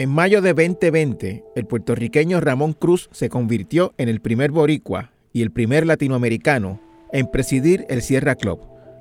[0.00, 5.42] En mayo de 2020, el puertorriqueño Ramón Cruz se convirtió en el primer boricua y
[5.42, 6.80] el primer latinoamericano
[7.12, 8.60] en presidir el Sierra Club,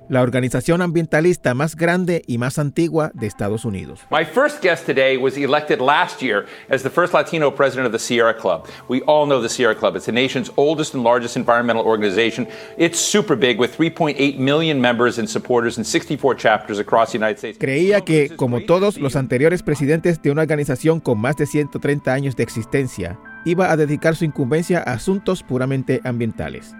[0.09, 4.01] la organización ambientalista más grande y más antigua de Estados Unidos.
[4.11, 7.99] My first guest today was elected last year as the first Latino president of the
[7.99, 8.67] Sierra Club.
[8.89, 9.95] We all know the Sierra Club.
[9.95, 12.47] It's the nation's oldest and largest environmental organization.
[12.77, 17.37] It's super big with 3.8 million members and supporters in 64 chapters across the United
[17.37, 17.59] States.
[17.59, 22.35] Creía que, como todos los anteriores presidentes de una organización con más de 130 años
[22.35, 26.75] de existencia, iba a dedicar su incumbencia a asuntos puramente ambientales.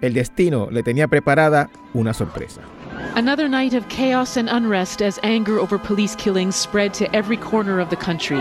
[0.00, 2.60] El destino le tenía preparada una sorpresa.
[3.16, 7.80] Another night of chaos and unrest as anger over police killings spread to every corner
[7.80, 8.38] of the country.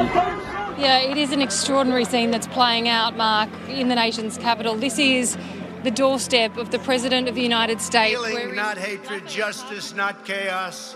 [0.78, 4.76] Yeah, it is an extraordinary scene that's playing out, Mark, in the nation's capital.
[4.76, 5.36] This is
[5.84, 8.24] the doorstep of the President of the United States.
[8.24, 10.96] Healing, not hatred, justice, not chaos,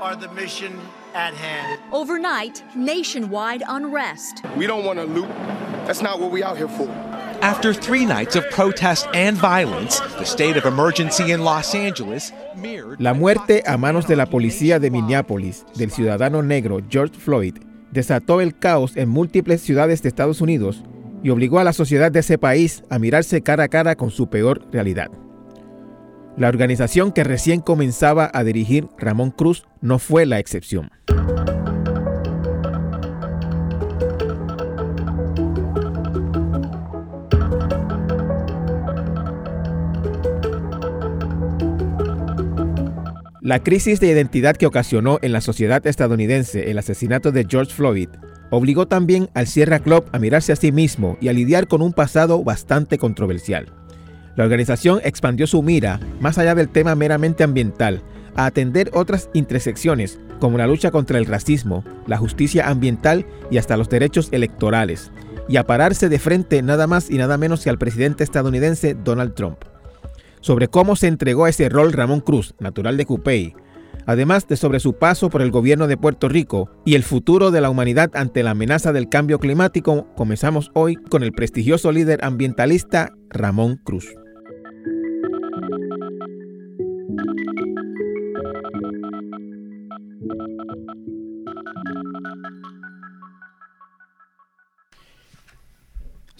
[0.00, 0.78] are the mission
[1.14, 1.80] at hand.
[1.92, 4.42] Overnight, nationwide unrest.
[4.56, 5.28] We don't want to loot.
[5.86, 6.88] That's not what we out here for.
[7.42, 13.00] After three nights of protest and violence, the state of emergency in Los Angeles mirrored.
[13.00, 17.56] La muerte a manos de la policía de Minneapolis del ciudadano negro George Floyd
[17.90, 20.84] desató el caos en múltiples ciudades de Estados Unidos
[21.22, 24.28] y obligó a la sociedad de ese país a mirarse cara a cara con su
[24.28, 25.10] peor realidad.
[26.36, 30.90] La organización que recién comenzaba a dirigir Ramón Cruz no fue la excepción.
[43.42, 48.08] La crisis de identidad que ocasionó en la sociedad estadounidense el asesinato de George Floyd
[48.50, 51.92] obligó también al Sierra Club a mirarse a sí mismo y a lidiar con un
[51.92, 53.81] pasado bastante controversial.
[54.36, 58.02] La organización expandió su mira más allá del tema meramente ambiental
[58.34, 63.76] a atender otras intersecciones como la lucha contra el racismo, la justicia ambiental y hasta
[63.76, 65.12] los derechos electorales,
[65.48, 69.34] y a pararse de frente nada más y nada menos que al presidente estadounidense Donald
[69.34, 69.58] Trump.
[70.40, 73.54] Sobre cómo se entregó ese rol Ramón Cruz, natural de Cupey,
[74.06, 77.60] además de sobre su paso por el gobierno de Puerto Rico y el futuro de
[77.60, 83.12] la humanidad ante la amenaza del cambio climático, comenzamos hoy con el prestigioso líder ambientalista
[83.30, 84.14] Ramón Cruz.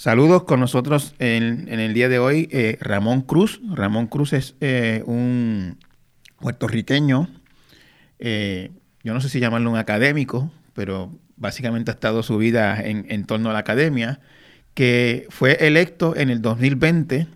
[0.02, 3.60] Saludos con nosotros en, el día de hoy eh, Ramón Cruz.
[3.70, 5.78] Ramón Cruz es eh, un
[6.40, 7.28] puertorriqueño,
[8.24, 8.70] eh,
[9.02, 13.24] yo no sé si llamarlo un académico, pero básicamente ha estado su vida en, en,
[13.24, 14.20] torno a la academia,
[14.74, 17.26] que fue electo en el 2020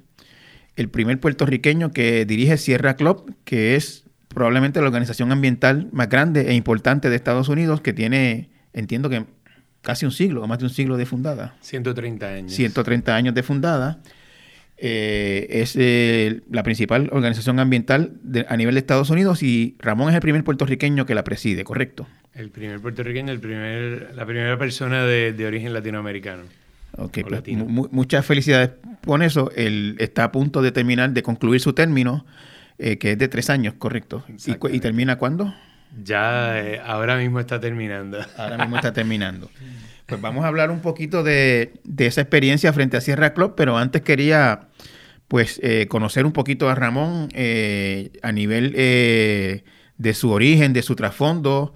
[0.77, 6.51] el primer puertorriqueño que dirige Sierra Club, que es probablemente la organización ambiental más grande
[6.51, 9.25] e importante de Estados Unidos, que tiene, entiendo que
[9.81, 11.57] casi un siglo, o más de un siglo de fundada.
[11.63, 12.53] 130 años.
[12.53, 14.01] 130 años de fundada.
[14.79, 18.13] Eh, es eh, la principal organización ambiental
[18.47, 22.07] a nivel de Estados Unidos y Ramón es el primer puertorriqueño que la preside, ¿correcto?
[22.35, 26.43] El primer puertorriqueño, el primer, la primera persona de, origen latinoamericano.
[26.99, 28.71] Ok, pues, muchas felicidades
[29.05, 29.51] con eso.
[29.57, 32.27] Él está a punto de terminar, de concluir su término,
[32.79, 34.25] eh, que es de tres años, ¿correcto?
[34.29, 35.55] ¿Y, ¿Y, termina cuándo?
[36.05, 38.19] Ya ahora mismo está terminando.
[38.37, 39.51] Ahora mismo está terminando.
[40.07, 44.03] Pues vamos a hablar un poquito de, esa experiencia frente a Sierra Club, pero antes
[44.03, 44.69] quería
[45.27, 49.65] pues eh, conocer un poquito a Ramón eh, a nivel eh,
[49.99, 51.75] de su origen, de su trasfondo.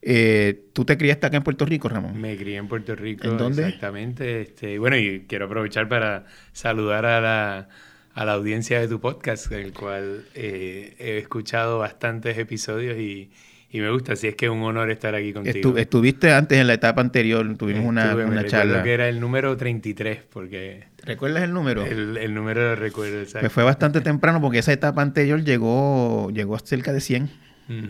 [0.00, 2.20] ¿Tú te criaste acá en Puerto Rico, Ramón?
[2.20, 3.26] Me crié en Puerto Rico.
[3.26, 3.64] ¿En dónde?
[3.64, 4.42] Exactamente.
[4.42, 7.68] Este, bueno, y quiero aprovechar para saludar a la,
[8.14, 13.30] a la audiencia de tu podcast, el cual he escuchado bastantes episodios y,
[13.74, 15.78] y me gusta, así es que es un honor estar aquí contigo.
[15.78, 18.82] estuviste antes en la etapa anterior, tuvimos una, una charla.
[18.82, 20.84] que era el número 33, porque...
[21.02, 21.82] ¿Recuerdas el número?
[21.86, 23.40] El, número lo recuerdo, exacto.
[23.40, 27.30] Pues fue bastante temprano porque esa etapa anterior llegó, llegó a cerca de 100.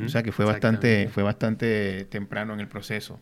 [0.05, 3.19] o sea que fue bastante, fue bastante temprano en el proceso.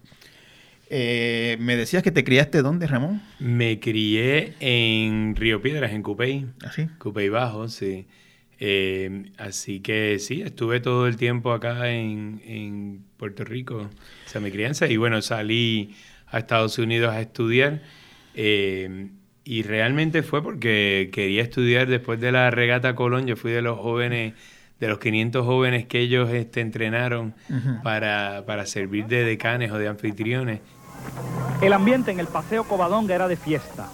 [0.90, 3.22] Eh, me decías que te criaste dónde, Ramón?
[3.38, 6.46] Me crié en Río Piedras, en Cupey.
[6.62, 6.88] ¿Ah, sí?
[6.98, 8.06] Cupey Bajo, sí.
[8.62, 14.50] Eh, así que sí, estuve todo el tiempo acá en, Puerto Rico, o sea, mi
[14.50, 15.94] crianza, y bueno, salí
[16.26, 17.82] a Estados Unidos a estudiar.
[18.34, 19.08] Eh,
[19.44, 23.26] y realmente fue porque quería estudiar después de la regata Colón.
[23.26, 24.34] Yo fui de los jóvenes,
[24.78, 27.34] de los 500 jóvenes que ellos este, entrenaron
[27.82, 30.60] para, para servir de decanes o de anfitriones.
[31.62, 33.88] El ambiente en el Paseo Covadonga era de fiesta.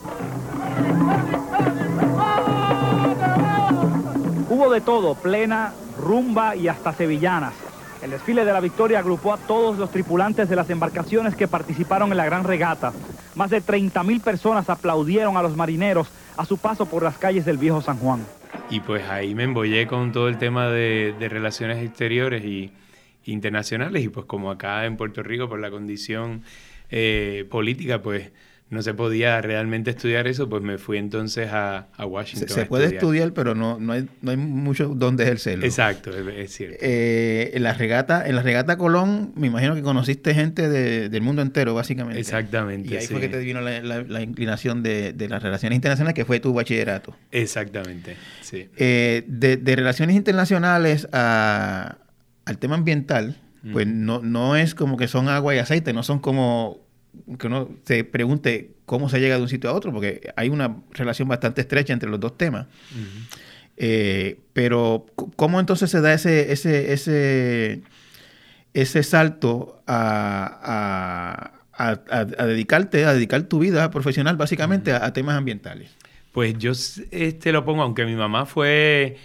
[4.57, 7.53] Hubo de todo, plena, rumba y hasta sevillanas.
[8.01, 12.11] El desfile de la victoria agrupó a todos los tripulantes de las embarcaciones que participaron
[12.11, 12.95] en la gran regata.
[13.35, 16.09] Más de 30.000 personas aplaudieron a los marineros
[16.39, 18.25] a su paso por las calles del viejo San Juan.
[18.71, 22.73] Y pues ahí me embollé con todo el tema de, relaciones exteriores y
[23.27, 26.45] internacionales y pues como acá en Puerto Rico por la condición
[26.89, 28.33] eh, política pues
[28.69, 32.49] no se podía realmente estudiar eso, pues me fui entonces a, a Washington.
[32.49, 35.65] Se, se puede estudiar, pero no, no, hay, no hay mucho donde ejercerlo.
[35.65, 36.79] Exacto, es, es cierto.
[36.81, 41.23] Eh, en la regata, en la regata Colón, me imagino que conociste gente de, del
[41.23, 42.19] mundo entero, básicamente.
[42.19, 42.93] Exactamente.
[42.93, 43.13] Y ahí sí.
[43.13, 46.41] fue que te vino la, la, la inclinación de, de, las relaciones internacionales, que fue
[46.41, 47.17] tu bachillerato.
[47.31, 48.69] Exactamente, sí.
[48.77, 51.99] Eh, de, de, relaciones internacionales a,
[52.45, 53.37] al tema ambiental,
[53.73, 56.86] pues no, no es como que son agua y aceite, no son como
[57.39, 60.77] que uno se pregunte cómo se llega de un sitio a otro, porque hay una
[60.93, 62.67] relación bastante estrecha entre los dos temas.
[62.67, 63.39] Uh -huh.
[63.77, 67.83] eh, pero, ¿cómo entonces se da ese, ese, ese,
[68.73, 75.03] ese salto a, a, a, a dedicarte, a dedicar tu vida profesional básicamente uh -huh.
[75.03, 75.91] a, temas ambientales?
[76.33, 76.73] Pues yo
[77.11, 79.17] este, lo pongo, aunque mi mamá fue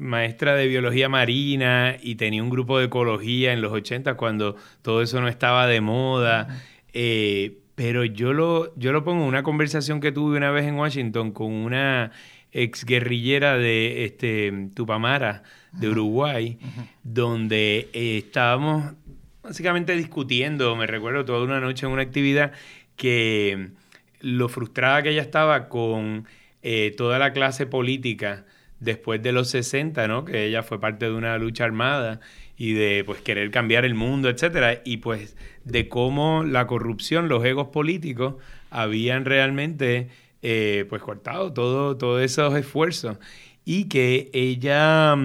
[0.00, 5.02] maestra de biología marina y tenía un grupo de ecología en los 80 cuando todo
[5.02, 6.46] eso no estaba de moda.
[6.48, 6.73] Uh -huh.
[6.94, 10.76] Eh, pero yo lo, yo lo pongo en una conversación que tuve una vez en
[10.76, 12.12] Washington con una
[12.52, 15.42] exguerrillera de este, Tupamara,
[15.72, 16.86] de Uruguay, uh -huh.
[17.02, 18.94] donde eh, estábamos
[19.42, 22.52] básicamente discutiendo, me recuerdo toda una noche en una actividad,
[22.96, 23.70] que
[24.20, 26.26] lo frustrada que ella estaba con
[26.62, 28.46] eh, toda la clase política
[28.78, 30.24] después de los 60, ¿no?
[30.24, 32.20] que ella fue parte de una lucha armada
[32.56, 37.44] y de pues querer cambiar el mundo, etcétera, y pues de cómo la corrupción, los
[37.44, 38.34] egos políticos
[38.70, 40.08] habían realmente
[40.42, 43.18] eh, pues cortado todo, todos esos esfuerzos
[43.64, 45.16] y que ella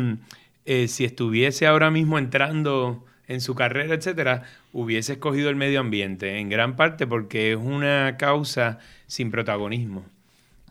[0.65, 4.43] eh, si estuviese ahora mismo entrando en su carrera, etcétera,
[4.73, 10.05] hubiese escogido el medio ambiente en gran parte porque es una causa sin protagonismo.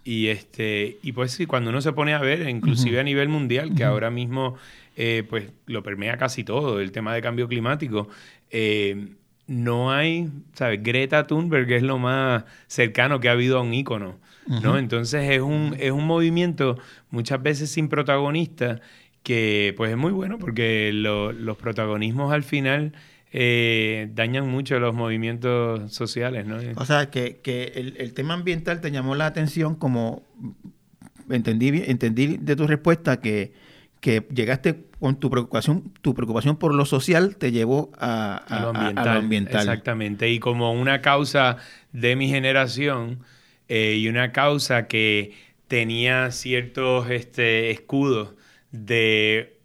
[0.05, 3.01] Y este y pues sí, cuando uno se pone a ver, inclusive uh -huh.
[3.01, 3.91] a nivel mundial, que uh -huh.
[3.91, 4.57] ahora mismo
[5.01, 8.09] eh, pues lo permea casi todo, el tema de cambio climático,
[8.51, 9.15] eh,
[9.47, 10.83] no hay, ¿sabes?
[10.83, 14.19] Greta Thunberg es lo más cercano que ha habido a un ícono,
[14.49, 14.57] ¿no?
[14.57, 14.79] Uh -huh.
[14.81, 16.81] Entonces es un, es un movimiento
[17.11, 18.81] muchas veces sin protagonista
[19.23, 22.93] que pues es muy bueno porque lo, los protagonismos al final
[23.31, 26.59] eh, dañan mucho los movimientos sociales, ¿no?
[26.75, 30.25] O sea, que, que el, el, tema ambiental te llamó la atención como
[31.31, 33.53] entendí, entendí de tu respuesta que,
[34.01, 39.09] que llegaste con tu preocupación, tu preocupación por lo social te llevó a, lo, ambiental,
[39.09, 41.57] a lo, ambiental, Exactamente, y como una causa
[41.93, 43.21] de mi generación
[43.69, 45.33] eh, y una causa que
[45.67, 48.35] tenía ciertos este, escudos
[48.71, 49.59] de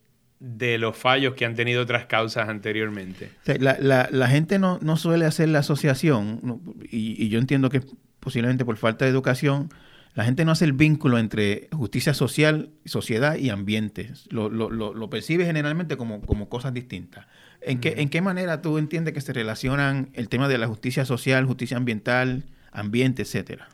[0.44, 3.30] de los fallos que han tenido otras causas anteriormente.
[3.46, 7.82] La, la, la gente no, no, suele hacer la asociación, y, yo entiendo que
[8.20, 9.70] posiblemente por falta de educación,
[10.16, 14.12] la gente no hace el vínculo entre justicia social, sociedad y ambiente.
[14.30, 17.26] Lo, lo, lo, lo percibe generalmente como, como cosas distintas.
[17.62, 21.06] ¿En, qué, ¿En qué manera tú entiendes que se relacionan el tema de la justicia
[21.06, 23.70] social, justicia ambiental, ambiente, etcétera?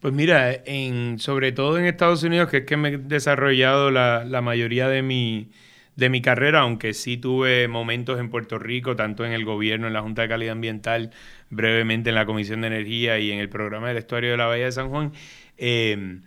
[0.00, 4.24] Pues mira, en, sobre todo en Estados Unidos, que es que me he desarrollado la,
[4.24, 5.50] la mayoría de mi
[5.96, 9.92] de mi carrera, aunque sí tuve momentos en Puerto Rico, tanto en el gobierno, en
[9.92, 11.10] la Junta de Calidad Ambiental,
[11.50, 14.64] brevemente en la Comisión de Energía y en el programa del Estuario de la Bahía
[14.64, 15.12] de San Juan.
[15.58, 16.20] Eh,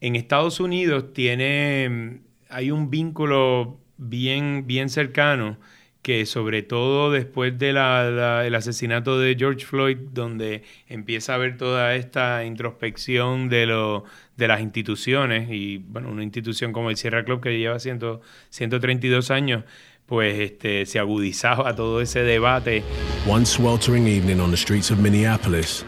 [0.00, 5.58] en Estados Unidos tiene, hay un vínculo bien, bien cercano
[6.06, 11.96] que sobre todo después del de asesinato de George Floyd, donde empieza a haber toda
[11.96, 14.04] esta introspección de, lo,
[14.36, 19.32] de las instituciones, y bueno, una institución como el Sierra Club que lleva 100, 132
[19.32, 19.64] años,
[20.06, 22.84] pues este, se agudizaba todo ese debate.
[23.26, 25.84] One sweltering evening on the streets of Minneapolis,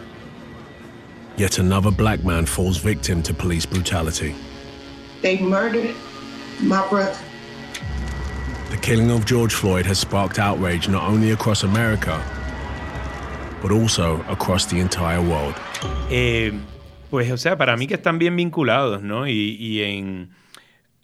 [1.39, 4.35] yet another black man falls victim to police brutality.
[5.23, 5.95] They murdered
[6.61, 7.17] my brother.
[8.71, 12.23] The killing of George Floyd has sparked outrage not only across America,
[13.63, 15.55] but also across the entire world.
[16.11, 16.53] Eh,
[17.11, 19.27] pues, o sea, para mí que están bien vinculados, ¿no?
[19.27, 20.31] Y, y, en.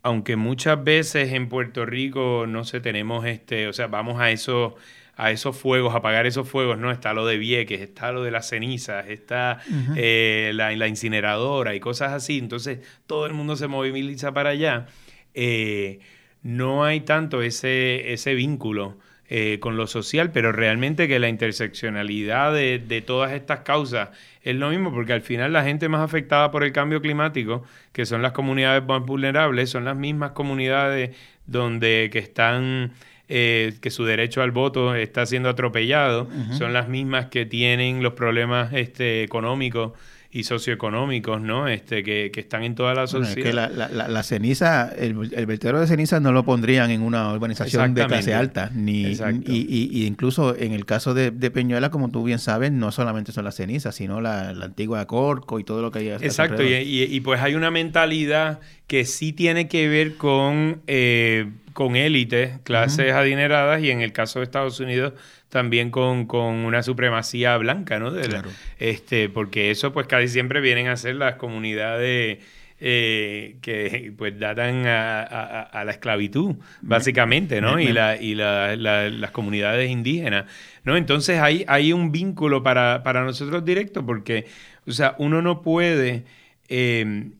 [0.03, 3.69] Aunque muchas veces en Puerto Rico, no sé, tenemos este.
[3.69, 4.75] O sea, vamos a esos
[5.17, 6.91] a esos fuegos, a apagar esos fuegos, ¿no?
[6.91, 9.95] Está lo de Vieques, está lo de las cenizas, está uh -huh.
[9.97, 12.39] eh, la, la, incineradora y cosas así.
[12.39, 14.87] Entonces, todo el mundo se moviliza para allá.
[15.35, 16.01] Eh,
[16.43, 22.53] no hay tanto ese, ese vínculo eh, con lo social, pero realmente que la interseccionalidad
[22.53, 24.11] de, de, todas estas causas
[24.43, 28.05] es lo mismo, porque al final la gente más afectada por el cambio climático, que
[28.05, 31.17] son las comunidades más vulnerables, son las mismas comunidades
[31.47, 32.93] donde que están
[33.29, 36.29] eh, que su derecho al voto está siendo atropellado,
[36.59, 39.93] son las mismas que tienen los problemas este, económicos
[40.35, 41.69] y socioeconómicos, ¿no?
[41.69, 43.41] Este, que, que están en toda la sociedad.
[43.41, 47.33] que la, la, la, ceniza, el, el, vertedero de ceniza no lo pondrían en una
[47.33, 51.91] urbanización de clase alta, ni y, y, y, incluso en el caso de, de, Peñuela,
[51.91, 55.65] como tú bien sabes, no solamente son las cenizas, sino la, la antigua Corco y
[55.65, 56.09] todo lo que hay.
[56.09, 62.59] Exacto, y, pues hay una mentalidad que sí tiene que ver con, eh, con élites,
[62.65, 65.13] clases adineradas, y en el caso de Estados Unidos
[65.55, 68.11] también con, con una supremacía blanca, ¿no?
[68.11, 68.43] De la,
[68.81, 72.41] este, porque eso pues casi siempre vienen a ser las comunidades
[72.81, 77.79] eh, que pues datan a, a, a, la esclavitud, básicamente, ¿no?
[77.79, 80.47] y, la, y la, las comunidades indígenas,
[80.83, 80.97] ¿no?
[80.97, 84.47] Entonces hay, hay un vínculo para, para nosotros directo porque,
[84.89, 86.25] o sea, uno no puede...
[86.69, 87.31] Eh,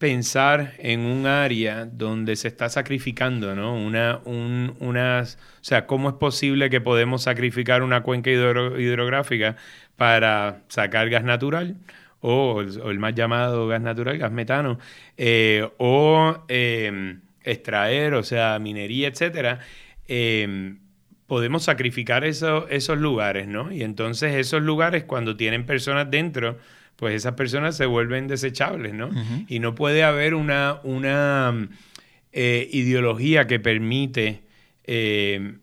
[0.00, 3.74] pensar en un área donde se está sacrificando, ¿no?
[3.76, 9.56] Una, un, unas, o sea, ¿cómo es posible que podemos sacrificar una cuenca hidrográfica
[9.96, 11.76] para sacar gas natural?
[12.22, 14.78] O el, más llamado gas natural, gas metano,
[15.18, 19.58] eh, o em, extraer, o sea, minería, etcétera.
[20.08, 20.78] Em,
[21.26, 23.70] podemos sacrificar esos lugares, ¿no?
[23.70, 26.56] Y entonces esos lugares, cuando tienen personas dentro,
[27.00, 29.08] pues esas personas se vuelven desechables, ¿no?
[29.48, 31.66] Y no puede haber una, una
[32.30, 34.42] eh, ideología que permite
[34.84, 35.54] eh,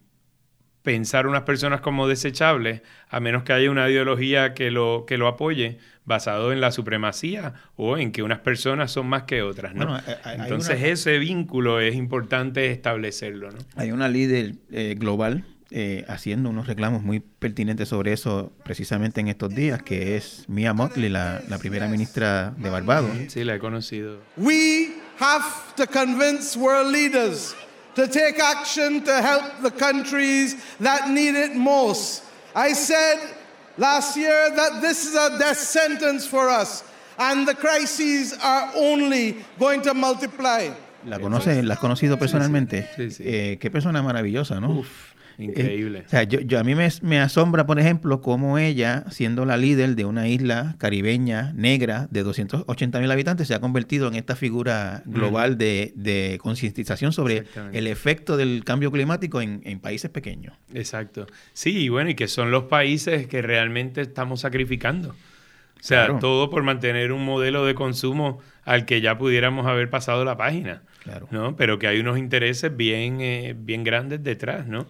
[0.82, 5.28] pensar unas personas como desechables, a menos que haya una ideología que lo, que lo
[5.28, 9.96] apoye, basado en la supremacía o en que unas personas son más que otras, ¿no?
[9.96, 10.02] Eh,
[10.40, 13.60] Entonces ese vínculo es importante establecerlo, ¿no?
[13.76, 14.56] Hay una líder
[14.96, 20.46] global eh, haciendo unos reclamos muy pertinentes sobre eso precisamente en estos días, que es
[20.48, 23.12] Mia Motley, la, la primera ministra de Barbados.
[23.28, 24.20] Sí, la he conocido.
[24.38, 25.44] We have
[25.76, 27.56] to convince world leaders
[27.96, 32.24] to take action to help the countries that need it most.
[32.56, 33.20] I said
[33.78, 36.84] last year that this is a death sentence for us
[37.20, 40.70] and the crises are only going to multiply.
[41.06, 42.90] ¿La conoce, ¿La has conocido personalmente?
[42.96, 43.24] Sí, sí.
[43.26, 44.72] Eh, qué persona maravillosa, ¿no?
[44.80, 45.17] Uf.
[45.38, 46.04] Increíble.
[46.06, 49.56] o sea, yo, yo, a mí me, me, asombra, por ejemplo, cómo ella, siendo la
[49.56, 54.36] líder de una isla caribeña negra de 280 mil habitantes, se ha convertido en esta
[54.36, 60.56] figura global de, de concientización sobre el efecto del cambio climático en, en, países pequeños.
[60.74, 61.28] Exacto.
[61.54, 65.10] Sí, y bueno, y que son los países que realmente estamos sacrificando.
[65.80, 66.20] O sea, claro.
[66.20, 70.82] todo por mantener un modelo de consumo al que ya pudiéramos haber pasado la página.
[71.04, 71.28] Claro.
[71.32, 71.56] ¿no?
[71.56, 74.88] Pero que hay unos intereses bien, eh, bien grandes detrás, ¿no?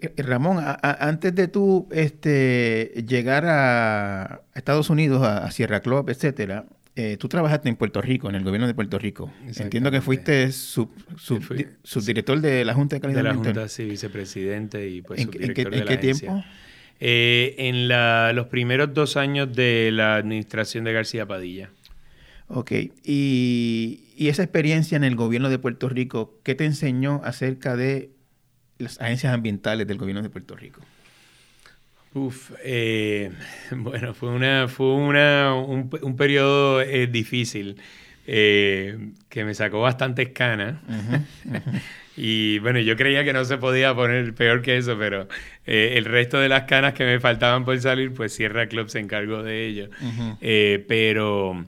[0.00, 5.80] Eh, Ramón, a, a, antes de tú este, llegar a Estados Unidos, a, a Sierra
[5.80, 6.66] Club, etcétera,
[6.96, 9.32] eh, tú trabajaste en Puerto Rico, en el gobierno de Puerto Rico.
[9.56, 13.68] Entiendo que fuiste sub, sub, fui, subdirector de la Junta de Calidad De la Junta,
[13.68, 16.44] sí, vicepresidente y pues ¿En, subdirector ¿en qué, de la ¿en qué tiempo?
[16.98, 21.70] Eh, en la, los primeros dos años de la administración de García Padilla.
[22.48, 22.72] Ok,
[23.04, 28.10] y, y esa experiencia en el gobierno de Puerto Rico, ¿qué te enseñó acerca de
[28.80, 30.80] las agencias ambientales del gobierno de Puerto Rico?
[32.12, 33.30] Uf, eh,
[33.70, 37.80] bueno, fue una, fue una, un, un periodo eh, difícil
[38.26, 40.76] eh, que me sacó bastantes canas.
[40.88, 41.80] Uh -huh, uh -huh.
[42.16, 45.28] y bueno, yo creía que no se podía poner peor que eso, pero
[45.64, 49.42] el resto de las canas que me faltaban por salir, pues Sierra Club se encargó
[49.44, 49.88] de ello.
[50.00, 50.84] Uh -huh.
[50.88, 51.64] pero,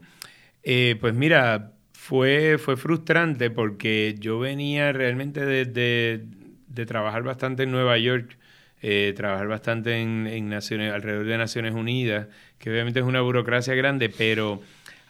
[1.00, 5.72] pues mira, fue, fue frustrante porque yo venía realmente desde...
[5.72, 6.41] De,
[6.74, 8.36] de trabajar bastante en Nueva York,
[8.80, 13.74] eh, trabajar bastante en, en, Naciones, alrededor de Naciones Unidas, que obviamente es una burocracia
[13.74, 14.60] grande, pero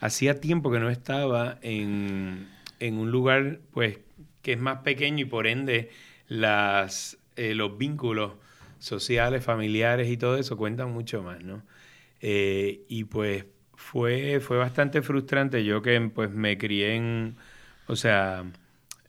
[0.01, 2.49] hacía tiempo que no estaba en,
[2.81, 3.99] en un lugar pues
[4.43, 5.91] que es más pequeño y por ende
[6.29, 8.33] las, eh, los vínculos
[8.79, 11.63] sociales, familiares y todo eso cuentan mucho más, ¿no?
[12.21, 17.37] Eh, y pues fue, fue bastante frustrante yo que pues me crié en,
[17.87, 18.45] o sea,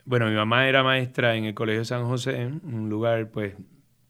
[0.05, 3.53] bueno, mi mamá era maestra en el Colegio San José, un lugar pues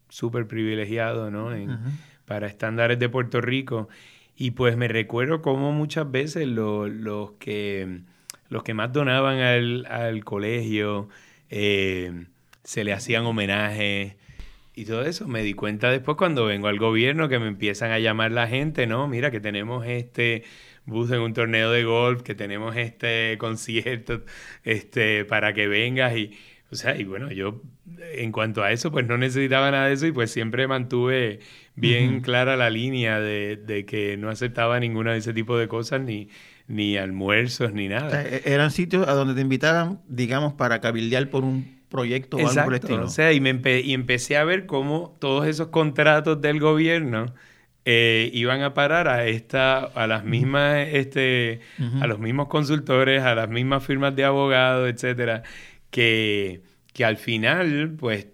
[0.10, 1.54] súper privilegiado, ¿no?
[1.54, 1.92] En, uh -huh.
[2.26, 3.90] Para estándares de Puerto Rico.
[4.36, 8.02] Y pues me recuerdo cómo muchas veces lo, los, que,
[8.50, 11.10] los que más donaban al, al colegio
[11.50, 12.26] eh,
[12.64, 14.16] se le hacían homenajes
[14.74, 15.28] y todo eso.
[15.28, 18.88] Me di cuenta después cuando vengo al gobierno que me empiezan a llamar la gente,
[18.88, 19.08] ¿no?
[19.08, 20.44] Mira que tenemos este
[20.86, 24.22] bus en un torneo de golf, que tenemos este concierto
[24.64, 26.32] este, para que vengas y,
[26.72, 27.62] o sea, y bueno, yo
[28.14, 31.40] en cuanto a eso, pues no necesitaba nada de eso y pues siempre mantuve
[31.76, 32.22] bien uh -huh.
[32.22, 36.30] clara la línea de, de, que no aceptaba ninguna de ese tipo de cosas, ni,
[36.68, 38.08] ni almuerzos, ni nada.
[38.08, 42.38] O sea, e-, eran sitios a donde te invitaban, digamos, para cabildear por un proyecto
[42.38, 43.06] o algo por el estilo.
[43.06, 47.34] O sea, y, me y empecé a ver cómo todos esos contratos del gobierno
[47.86, 51.60] eh, iban a parar a esta, a las mismas, este,
[52.00, 55.44] a los mismos consultores, a las mismas firmas de abogados, etcétera,
[55.92, 56.62] que,
[56.94, 58.28] que al final, pues,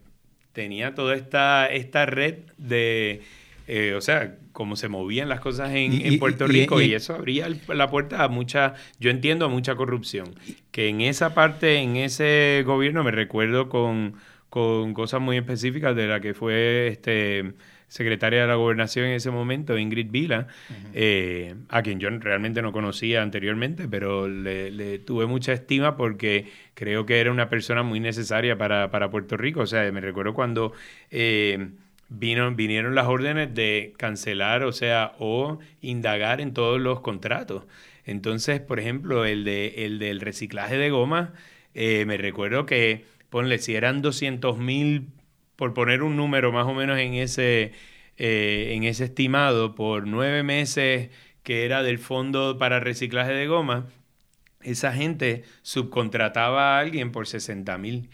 [0.54, 3.22] tenía toda esta, esta red de,
[3.68, 7.90] eh, o sea, cómo se movían las cosas en, Puerto Rico y, eso abría la
[7.90, 10.36] puerta a mucha, yo entiendo, a mucha corrupción.
[10.72, 14.16] Que en esa parte, en ese gobierno, me recuerdo con,
[14.50, 17.54] con cosas muy específicas de la que fue este
[17.90, 20.48] secretaria de la gobernación en ese momento, Ingrid Vila,
[20.94, 27.06] eh, a quien yo realmente no conocía anteriormente, pero le, tuve mucha estima porque creo
[27.06, 29.62] que era una persona muy necesaria para, Puerto Rico.
[29.62, 30.72] O sea, me recuerdo cuando
[31.10, 31.70] eh,
[32.10, 37.66] vino, vinieron las órdenes de cancelar, o sea, o indagar en todos los contratos.
[38.06, 41.34] Entonces, por ejemplo, el, de, el del reciclaje de goma,
[41.74, 45.08] eh, me recuerdo que, ponle, si eran 200 mil
[45.60, 47.74] por poner un número más o menos en ese,
[48.16, 51.10] eh, en ese estimado, por nueve meses
[51.44, 53.88] que era del fondo para reciclaje de goma,
[54.62, 58.10] esa gente subcontrataba a alguien por 60 mil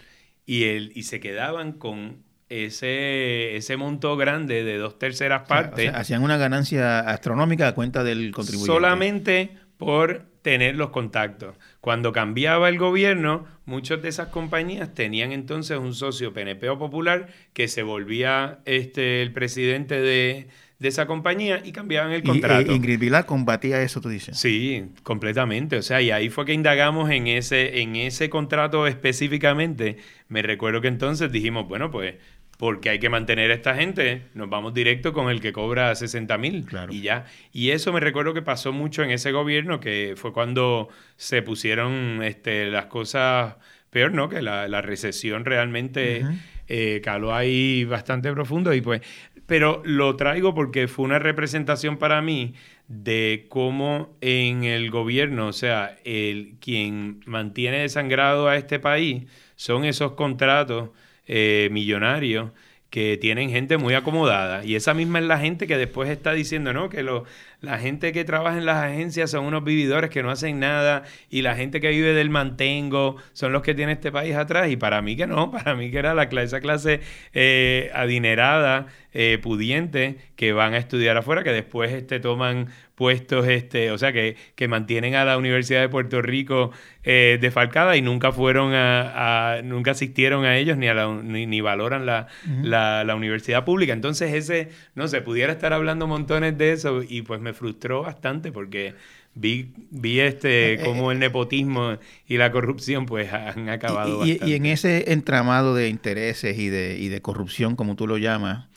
[0.47, 5.93] y, y se quedaban con ese, ese monto grande de dos terceras partes.
[5.93, 8.73] hacían una ganancia astronómica a cuenta del contribuyente.
[8.73, 11.57] Solamente por tener los contactos.
[11.79, 17.27] Cuando cambiaba el gobierno, muchas de esas compañías tenían entonces un socio PNP o popular
[17.53, 20.47] que se volvía este, el presidente de,
[20.79, 22.71] esa compañía y cambiaban el contrato.
[22.71, 24.37] Y, Ingrid Vilar combatía eso, tú dices.
[24.37, 25.77] Sí, completamente.
[25.77, 29.97] O sea, y ahí fue que indagamos en ese, en ese contrato específicamente.
[30.27, 32.15] Me recuerdo que entonces dijimos, bueno, pues
[32.57, 36.37] porque hay que mantener a esta gente, nos vamos directo con el que cobra 60
[36.37, 37.25] mil y ya.
[37.51, 42.21] Y eso me recuerdo que pasó mucho en ese gobierno, que fue cuando se pusieron
[42.23, 43.55] este, las cosas
[43.89, 44.29] peor, ¿no?
[44.29, 46.25] Que la, recesión realmente
[46.67, 49.01] eh, caló ahí bastante profundo y pues...
[49.47, 52.55] Pero lo traigo porque fue una representación para mí
[52.87, 59.25] de cómo en el gobierno, o sea, el quien mantiene desangrado a este país
[59.55, 60.89] son esos contratos
[61.27, 62.51] eh, millonarios
[62.95, 64.63] que tienen gente muy acomodada.
[64.63, 66.87] Y esa misma es la gente que después está diciendo, ¿no?
[66.87, 67.25] Que lo,
[67.59, 71.41] la gente que trabaja en las agencias son unos vividores que no hacen nada y
[71.41, 74.69] la gente que vive del mantengo son los que tiene este país atrás.
[74.69, 77.01] Y para mí que no, para mí que era la clase, esa clase
[77.33, 83.91] eh, adinerada, eh, pudiente, que van a estudiar afuera, que después este, toman puestos, este,
[83.91, 86.71] o sea, que, que mantienen a la Universidad de Puerto Rico
[87.03, 92.05] eh, defalcada y nunca fueron a, nunca asistieron a ellos ni, a la, ni, valoran
[92.05, 92.27] la,
[92.63, 93.93] la, la, universidad pública.
[93.93, 98.51] Entonces ese, no sé, pudiera estar hablando montones de eso y pues me frustró bastante
[98.51, 98.95] porque
[99.35, 104.53] vi, vi este eh, cómo el nepotismo y la corrupción pues han acabado y, y,
[104.53, 108.67] en ese entramado de intereses y de, y de corrupción, como tú lo llamas,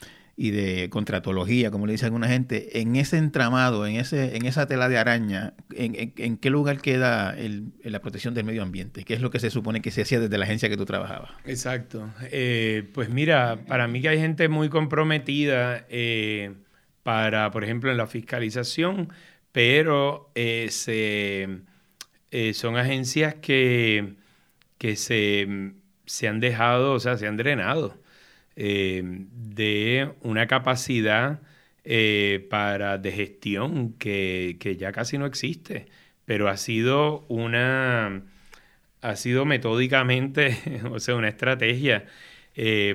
[0.40, 4.68] y de contratología, como le dice alguna gente, en ese entramado, en ese en esa
[4.68, 9.02] tela de araña, ¿en, en, qué lugar queda el, la protección del medio ambiente?
[9.02, 11.32] ¿Qué es lo que se supone que se hacía desde la agencia que tú trabajabas?
[11.44, 12.08] Exacto.
[12.30, 16.54] Eh, pues mira, para mí que hay gente muy comprometida eh,
[17.02, 19.12] para, por ejemplo, en la fiscalización,
[19.50, 20.70] pero eh,
[22.30, 24.14] eh, son agencias que,
[24.78, 25.72] que se,
[26.06, 27.97] se, han dejado, o sea, se han drenado
[28.58, 31.40] eh, de una capacidad
[32.50, 35.86] para, de gestión que, que, ya casi no existe,
[36.26, 38.22] pero ha sido una,
[39.00, 40.58] ha sido metódicamente,
[40.90, 42.04] o sea, una estrategia.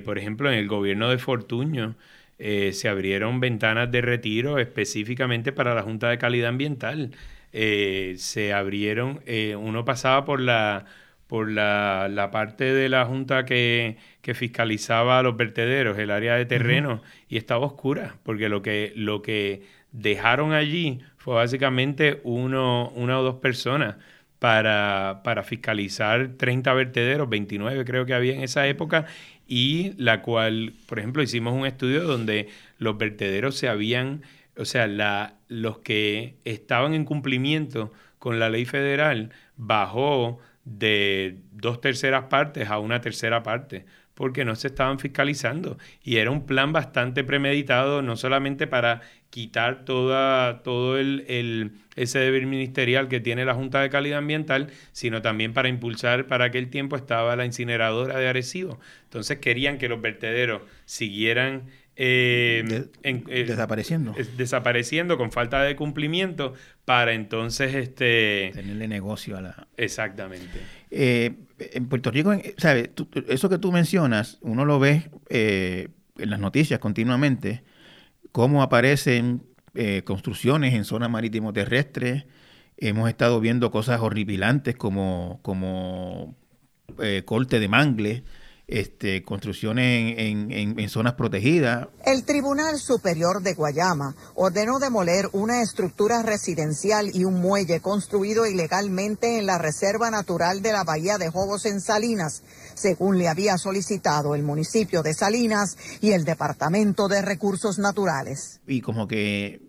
[0.06, 1.96] por ejemplo, en el gobierno de Fortuño,
[2.40, 7.12] eh, se abrieron ventanas de retiro específicamente para la Junta de Calidad Ambiental.
[7.54, 10.86] Eh, se abrieron, eh, uno pasaba por la
[11.34, 13.98] por la, parte de la Junta que,
[14.36, 19.64] fiscalizaba los vertederos, el área de terreno, y estaba oscura, porque lo que, lo que
[19.92, 23.96] dejaron allí fue básicamente uno, una o dos personas
[24.38, 29.08] para, para fiscalizar 30 vertederos, 29 creo que había en esa época,
[29.48, 34.22] y la cual, por ejemplo, hicimos un estudio donde los vertederos se habían,
[34.56, 41.82] o sea, la, los que estaban en cumplimiento con la ley federal bajó de dos
[41.82, 46.72] terceras partes a una tercera parte porque no se estaban fiscalizando y era un plan
[46.72, 53.56] bastante premeditado no solamente para quitar toda, todo el, ese deber ministerial que tiene la
[53.56, 58.28] Junta de Calidad Ambiental, sino también para impulsar, para aquel tiempo estaba la incineradora de
[58.28, 58.80] Arecibo.
[59.06, 61.64] Entonces querían que los vertederos siguieran
[61.96, 62.90] eh,
[63.26, 64.16] desapareciendo.
[64.36, 66.54] desapareciendo con falta de cumplimiento
[66.86, 69.68] para entonces este tenerle negocio a la...
[69.78, 70.60] Exactamente.
[70.90, 72.90] Eh, en Puerto Rico, ¿sabes?
[73.28, 77.64] eso que tú mencionas, uno lo ve en las noticias continuamente,
[78.32, 79.44] cómo aparecen
[80.04, 82.26] construcciones en zonas marítimo terrestres,
[82.78, 86.36] hemos estado viendo cosas horripilantes como, como
[87.26, 88.24] corte de mangle,
[88.68, 91.88] este, construcciones en, zonas protegidas.
[92.06, 99.38] El Tribunal Superior de Guayama ordenó demoler una estructura residencial y un muelle construido ilegalmente
[99.38, 104.34] en la Reserva Natural de la Bahía de Jobos en Salinas, según le había solicitado
[104.36, 108.62] el municipio de Salinas y el Departamento de Recursos Naturales.
[108.66, 109.62] Y como que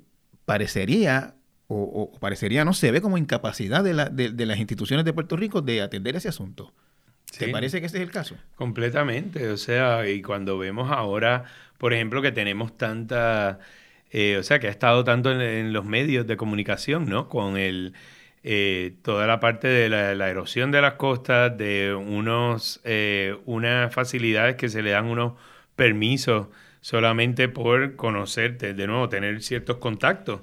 [0.44, 1.34] parecería
[1.66, 3.94] o, parecería, no se ve como incapacidad de,
[4.30, 6.72] de las instituciones de Puerto Rico de atender ese asunto.
[7.38, 8.36] ¿Te parece que ese es el caso?
[8.56, 9.48] Completamente.
[9.48, 11.44] O sea, y cuando vemos ahora,
[11.78, 13.58] por ejemplo, que tenemos tanta.
[14.10, 17.28] Eh, o sea, que ha estado tanto en, los medios de comunicación, ¿no?
[17.28, 17.94] Con el.
[18.42, 24.56] Eh, toda la parte de la, erosión de las costas, de unos, eh, unas facilidades
[24.56, 25.32] que se le dan unos
[25.76, 26.48] permisos
[26.82, 30.42] solamente por conocerte, de nuevo, tener ciertos contactos.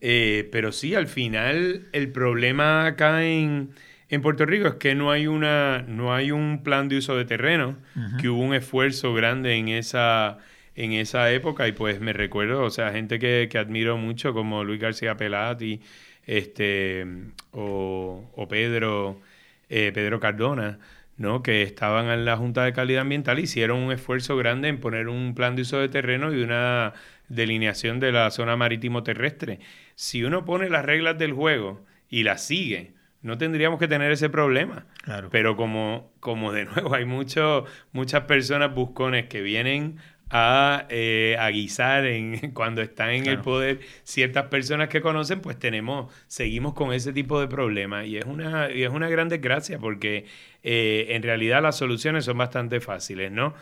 [0.00, 3.70] pero sí, al final, el problema acá en,
[4.10, 7.24] en Puerto Rico es que no hay una no hay un plan de uso de
[7.24, 7.76] terreno,
[8.20, 10.38] que hubo un esfuerzo grande en esa
[10.74, 14.80] en esa época y pues me recuerdo, o sea, gente que, admiro mucho como Luis
[14.80, 15.80] García Pelati,
[16.26, 17.06] este
[17.52, 19.20] o, Pedro
[19.68, 20.78] eh, Pedro Cardona,
[21.16, 21.42] ¿no?
[21.42, 25.34] que estaban en la Junta de Calidad Ambiental, hicieron un esfuerzo grande en poner un
[25.34, 26.94] plan de uso de terreno y una
[27.28, 29.60] delineación de la zona marítimo terrestre.
[29.94, 34.30] Si uno pone las reglas del juego y las sigue, no tendríamos que tener ese
[34.30, 34.86] problema.
[35.02, 35.28] Claro.
[35.30, 39.98] Pero como, como de nuevo hay mucho, muchas personas buscones que vienen
[40.30, 46.12] a, eh, guisar en, cuando están en el poder ciertas personas que conocen, pues tenemos,
[46.28, 48.06] seguimos con ese tipo de problemas.
[48.06, 50.26] Y es una, y es una gran desgracia porque
[50.62, 53.54] eh, en realidad las soluciones son bastante fáciles, ¿no?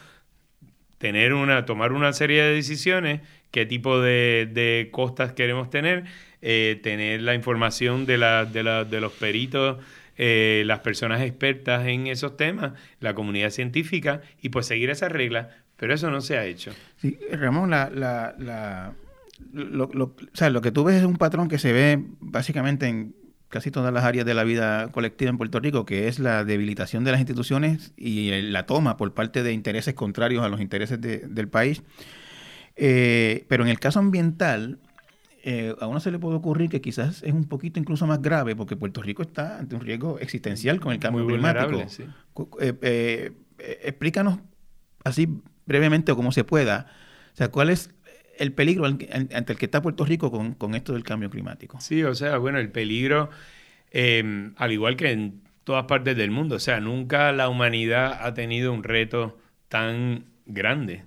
[0.99, 6.05] Tener una, tomar una serie de decisiones, qué tipo de, de costas queremos tener,
[6.43, 9.79] eh, tener la información de, la, de, la, de los peritos,
[10.17, 15.49] eh, las personas expertas en esos temas, la comunidad científica, y pues seguir esas reglas,
[15.77, 16.73] pero eso no se ha hecho.
[16.97, 18.95] Sí, Ramón, la, la, la
[19.53, 23.15] lo, que tú ves es un patrón que se ve básicamente en
[23.49, 27.05] casi todas las áreas de la vida colectiva en Puerto Rico, que es la debilitación
[27.05, 31.49] de las instituciones y la toma por parte de intereses contrarios a los intereses del
[31.49, 31.83] país.
[32.77, 34.79] Eh, pero en el caso ambiental,
[35.51, 38.55] eh, a uno se le puede ocurrir que quizás es un poquito incluso más grave
[38.55, 41.87] porque Puerto Rico está ante un riesgo existencial con el cambio climático.
[42.61, 43.33] Eh, eh,
[43.83, 44.41] explícanos
[45.05, 45.27] así
[45.65, 46.93] brevemente o como se pueda,
[47.33, 47.95] o sea, ¿cuál es
[48.37, 51.81] el peligro ante el que está Puerto Rico con, esto del cambio climático?
[51.81, 53.31] Sí, o sea, bueno, el peligro,
[53.91, 58.35] em, al igual que en todas partes del mundo, o sea, nunca la humanidad ha
[58.35, 59.39] tenido un reto
[59.71, 61.05] tan grande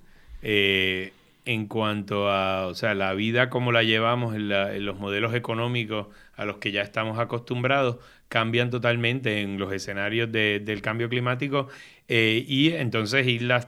[1.46, 4.50] en cuanto a, o sea, la vida como la llevamos en,
[4.86, 7.98] los modelos económicos a los que ya estamos acostumbrados,
[8.30, 11.68] cambian totalmente en los escenarios del cambio climático
[12.08, 13.68] eh, y entonces islas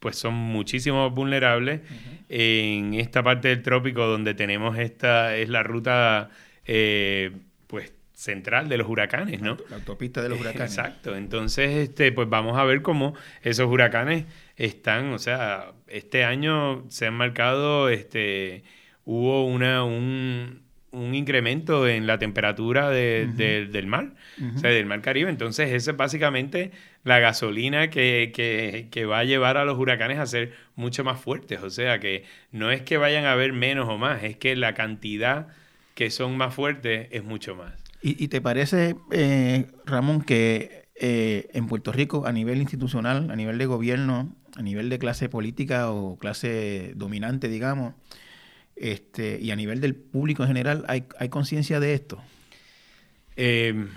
[0.00, 1.82] pues son muchísimo vulnerables
[2.30, 6.30] en esta parte del trópico donde tenemos esta, es la ruta
[6.64, 7.32] eh,
[7.66, 9.56] pues central de los huracanes, ¿no?
[9.70, 10.76] La autopista de los huracanes.
[10.76, 11.16] Exacto.
[11.16, 14.24] Entonces, este, pues vamos a ver cómo esos huracanes
[14.60, 18.62] están, o sea, este año se han marcado, este,
[19.06, 24.12] hubo una, un, incremento en la temperatura del mar,
[24.54, 25.30] o sea, del mar Caribe.
[25.30, 26.72] Entonces, esa es básicamente
[27.04, 28.32] la gasolina que,
[28.90, 31.62] que, va a llevar a los huracanes a ser mucho más fuertes.
[31.62, 34.74] O sea, que no es que vayan a haber menos o más, es que la
[34.74, 35.48] cantidad
[35.94, 37.72] que son más fuertes es mucho más.
[38.02, 43.58] ¿Y, te parece, eh, Ramón, que eh, en Puerto Rico, a nivel institucional, a nivel
[43.58, 47.94] de gobierno, a nivel de clase política o clase dominante, digamos,
[48.76, 52.22] este, y a nivel del público en general, ¿hay, hay conciencia de esto?
[53.36, 53.88] Em,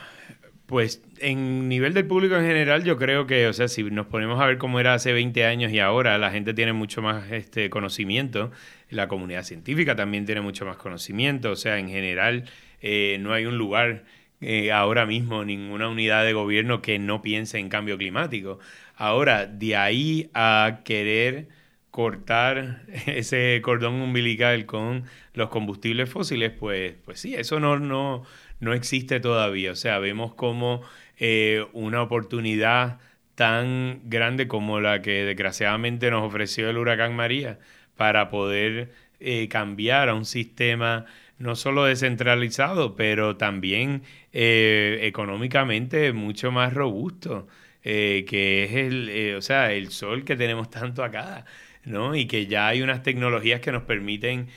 [0.66, 4.42] pues en nivel del público en general, yo creo que, o sea, si nos ponemos
[4.42, 7.70] a ver cómo era hace 20 años y ahora, la gente tiene mucho más este,
[7.70, 8.52] conocimiento,
[8.90, 12.46] la comunidad científica también tiene mucho más conocimiento, o sea, en general
[12.82, 14.04] eh, no hay un lugar
[14.42, 18.60] eh, ahora mismo, ninguna unidad de gobierno que no piense en cambio climático.
[18.96, 21.48] Ahora, de ahí a querer
[21.92, 28.24] cortar ese cordón umbilical con los combustibles fósiles, pues, pues sí, eso no, no,
[28.60, 29.72] no existe todavía.
[29.72, 30.82] O sea, vemos como
[31.18, 33.00] eh, una oportunidad
[33.36, 37.60] tan grande como la que desgraciadamente nos ofreció el huracán María
[37.96, 41.06] para poder eh, cambiar a un sistema
[41.38, 47.48] no solo descentralizado, pero también eh, económicamente mucho más robusto,
[47.84, 51.46] eh, que es el, o sea, el sol que tenemos tanto acá.
[51.86, 52.16] ¿no?
[52.16, 54.48] Y que ya hay unas tecnologías que nos permiten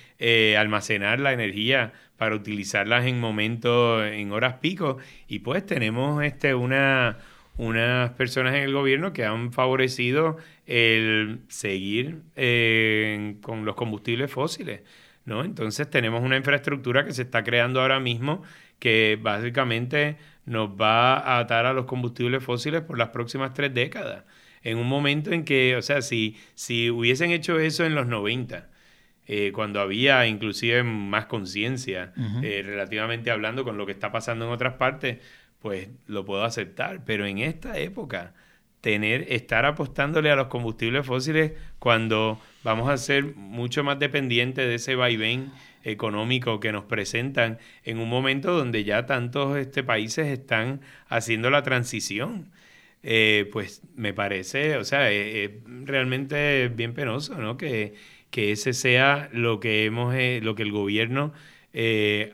[0.56, 4.98] almacenar la energía para utilizarlas en momentos, en horas pico.
[5.28, 7.18] Y pues tenemos este, una,
[7.56, 10.36] unas personas en el gobierno que han favorecido
[10.66, 14.82] el seguir eh, con los combustibles fósiles.
[15.24, 15.44] ¿no?
[15.44, 18.42] Entonces tenemos una infraestructura que se está creando ahora mismo
[18.78, 24.24] que básicamente nos va a atar a los combustibles fósiles por las próximas tres décadas.
[24.62, 28.68] En un momento en que, o sea, si, si hubiesen hecho eso en los 90,
[29.26, 34.52] eh, cuando había inclusive más conciencia, eh, relativamente hablando con lo que está pasando en
[34.52, 35.18] otras partes,
[35.60, 37.04] pues lo puedo aceptar.
[37.04, 38.34] Pero en esta época,
[38.80, 44.76] tener, estar apostándole a los combustibles fósiles cuando vamos a ser mucho más dependientes de
[44.76, 45.50] ese vaivén
[45.86, 51.62] económico que nos presentan en un momento donde ya tantos este, países están haciendo la
[51.62, 52.50] transición.
[53.02, 55.50] Eh, pues me parece, o sea, es
[55.84, 57.56] realmente bien penoso, ¿no?
[57.56, 57.94] Que,
[58.30, 61.32] que ese sea lo que hemos, eh, lo que el gobierno
[61.72, 62.32] eh,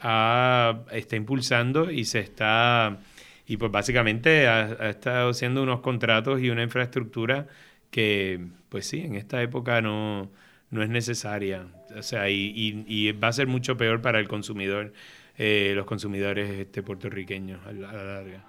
[0.93, 3.01] está impulsando y se está
[3.47, 7.49] y pues básicamente ha, estado haciendo unos contratos y una infraestructura
[7.91, 10.31] que, pues sí, en esta época no,
[10.73, 11.67] no es necesaria.
[11.97, 14.93] O sea, y, va a ser mucho peor para el consumidor,
[15.39, 18.45] eh, los consumidores este, puertorriqueños a la larga.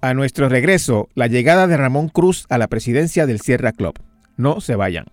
[0.00, 3.94] A nuestro regreso, la llegada de Ramón Cruz a la presidencia del Sierra Club.
[4.36, 5.06] No se vayan.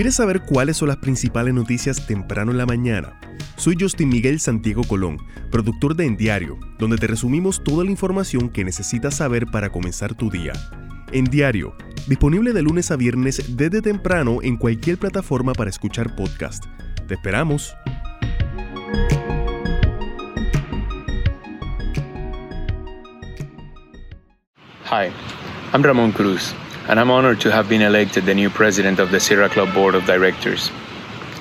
[0.00, 3.20] ¿Quieres saber cuáles son las principales noticias temprano en la mañana?
[3.56, 5.18] Soy Justin Miguel Santiago Colón,
[5.50, 10.14] productor de En Diario, donde te resumimos toda la información que necesitas saber para comenzar
[10.14, 10.54] tu día.
[11.12, 16.64] En Diario, disponible de lunes a viernes desde temprano en cualquier plataforma para escuchar podcast.
[17.06, 17.76] Te esperamos.
[24.86, 25.12] Hi,
[25.74, 26.54] I'm Ramon Cruz,
[26.90, 29.94] and I'm honored to have been elected the new president of the Sierra Club Board
[29.94, 30.72] of Directors.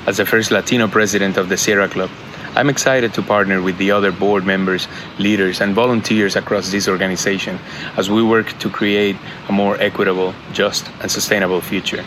[0.06, 2.12] As the first Latino president of the Sierra Club,
[2.54, 7.58] I'm excited to partner with the other board members, leaders, and volunteers across this organization
[7.98, 9.16] as we work to create
[9.48, 12.04] a more equitable, just, and sustainable future.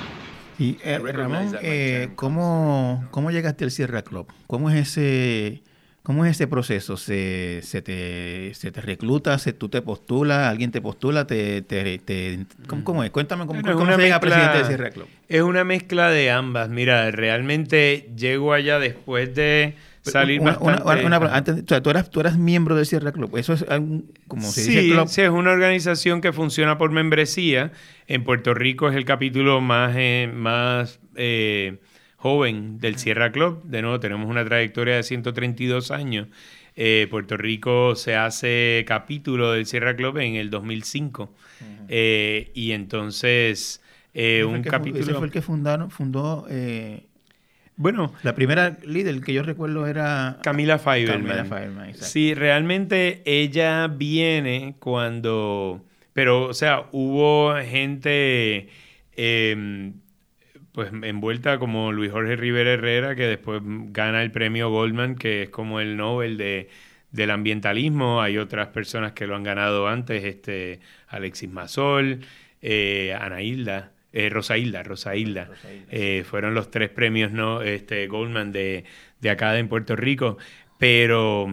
[0.56, 4.28] Y eh, Ramón, eh, ¿cómo, ¿cómo llegaste al Sierra Club?
[4.46, 5.64] ¿Cómo es ese
[6.02, 6.96] ¿Cómo es ese proceso?
[6.96, 9.38] ¿Se, se, te, se te recluta?
[9.38, 10.48] Se, ¿Tú te postulas?
[10.48, 11.28] ¿Alguien te postula?
[11.28, 13.10] Te, te, ¿cómo, es?
[13.10, 15.06] Cuéntame cómo, cómo se llega presidente de Sierra Club.
[15.28, 16.70] Es una mezcla de ambas.
[16.70, 21.62] Mira, realmente llego allá después de salir una, bastante...
[21.62, 23.36] tú, eras, tú eras miembro del Sierra Club.
[23.36, 23.64] Eso es
[24.26, 27.70] como se sí, dice Sí, es una organización que funciona por membresía.
[28.08, 29.94] En Puerto Rico es el capítulo más...
[29.96, 31.78] Eh, más eh,
[32.22, 33.64] joven del Sierra Club.
[33.64, 36.28] De nuevo, tenemos una trayectoria de 132 años.
[36.76, 41.34] Eh, Puerto Rico se hace capítulo del Sierra Club en el 2005.
[41.88, 43.82] Eh, y entonces,
[44.14, 45.02] eh, un capítulo...
[45.02, 46.46] Ese fue el que fundaron, fundó...
[47.74, 51.48] bueno, la primera líder que yo recuerdo era Camila Feiberman.
[51.48, 58.68] Camila sí, realmente ella viene cuando, pero o sea, hubo gente
[59.16, 59.94] em,
[60.72, 65.50] pues envuelta como Luis Jorge Rivera Herrera, que después gana el premio Goldman, que es
[65.50, 66.68] como el Nobel de,
[67.10, 68.22] del ambientalismo.
[68.22, 72.20] Hay otras personas que lo han ganado antes, este Alexis Masol,
[72.62, 75.50] eh, Ana Hilda, eh, Rosa Hilda, Rosa Hilda.
[75.90, 77.62] Eh, fueron los tres premios ¿no?
[77.62, 78.84] este, Goldman de,
[79.20, 80.38] de acá en Puerto Rico.
[80.78, 81.48] Pero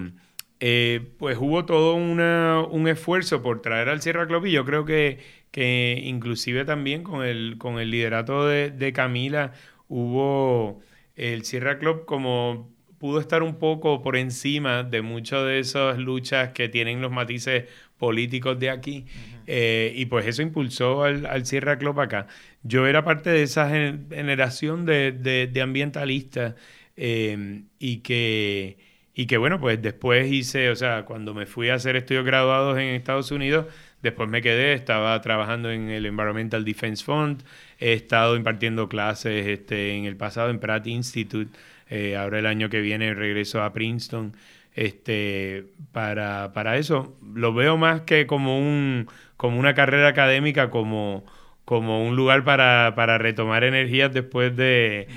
[0.61, 4.83] eh, pues hubo todo una, un esfuerzo por traer al Sierra Club y yo creo
[4.83, 5.19] que
[5.51, 9.53] que inclusive también con el, con el liderato de, Camila
[9.87, 10.81] hubo
[11.15, 16.49] el Sierra Club como pudo estar un poco por encima de muchas de esas luchas
[16.49, 17.65] que tienen los matices
[17.97, 19.05] políticos de aquí.
[19.47, 22.27] Eh, y pues eso impulsó al, Sierra Club acá.
[22.63, 26.55] Yo era parte de esa generación de, ambientalistas
[26.97, 28.89] eh, y que...
[29.15, 32.77] Y que bueno, pues después hice, o sea, cuando me fui a hacer estudios graduados
[32.77, 33.65] en Estados Unidos,
[34.01, 37.43] Después me quedé, estaba trabajando en el Environmental Defense Fund,
[37.79, 41.51] he estado impartiendo clases este, en el pasado en Pratt Institute,
[41.89, 44.33] eh, ahora el año que viene regreso a Princeton.
[44.75, 51.25] Este, para, para eso lo veo más que como, un, como una carrera académica, como,
[51.65, 55.07] como un lugar para, para retomar energías después de,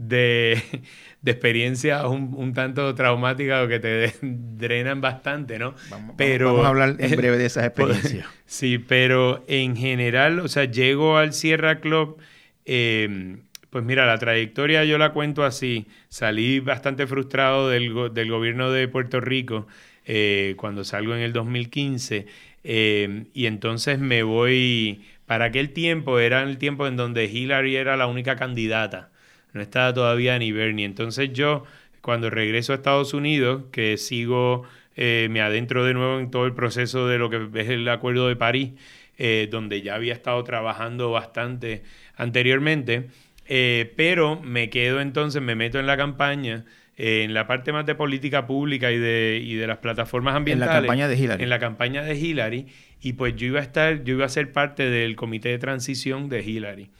[0.00, 0.62] de,
[1.22, 5.74] de experiencias un, un, tanto traumáticas o que te drenan bastante, ¿no?
[5.90, 8.26] Vamos, pero, vamos a hablar en breve de esas experiencias.
[8.46, 12.18] sí, pero en general, o sea, llego al Sierra Club,
[12.64, 13.36] eh,
[13.68, 15.86] pues mira, la trayectoria yo la cuento así.
[16.08, 19.68] Salí bastante frustrado del, del gobierno de Puerto Rico
[20.06, 22.26] eh, cuando salgo en el 2015
[22.64, 27.96] eh, y entonces me voy, para aquel tiempo era el tiempo en donde Hillary era
[27.96, 29.10] la única candidata
[29.52, 30.84] no estaba todavía ni Bernie.
[30.84, 31.64] Entonces yo,
[32.00, 34.64] cuando regreso a Estados Unidos, que sigo,
[34.96, 38.28] eh, me adentro de nuevo en todo el proceso de lo que es el Acuerdo
[38.28, 38.72] de París,
[39.18, 41.82] eh, donde ya había estado trabajando bastante
[42.16, 43.08] anteriormente,
[43.46, 46.64] eh, pero me quedo entonces, me meto en la campaña.
[47.02, 50.68] en la parte más de política pública y de, y de las plataformas ambientales.
[50.68, 51.42] En la campaña de Hillary.
[51.42, 52.66] En la campaña de Hillary.
[53.00, 56.28] Y pues yo iba a estar, yo iba a ser parte del comité de transición
[56.28, 56.90] de Hillary.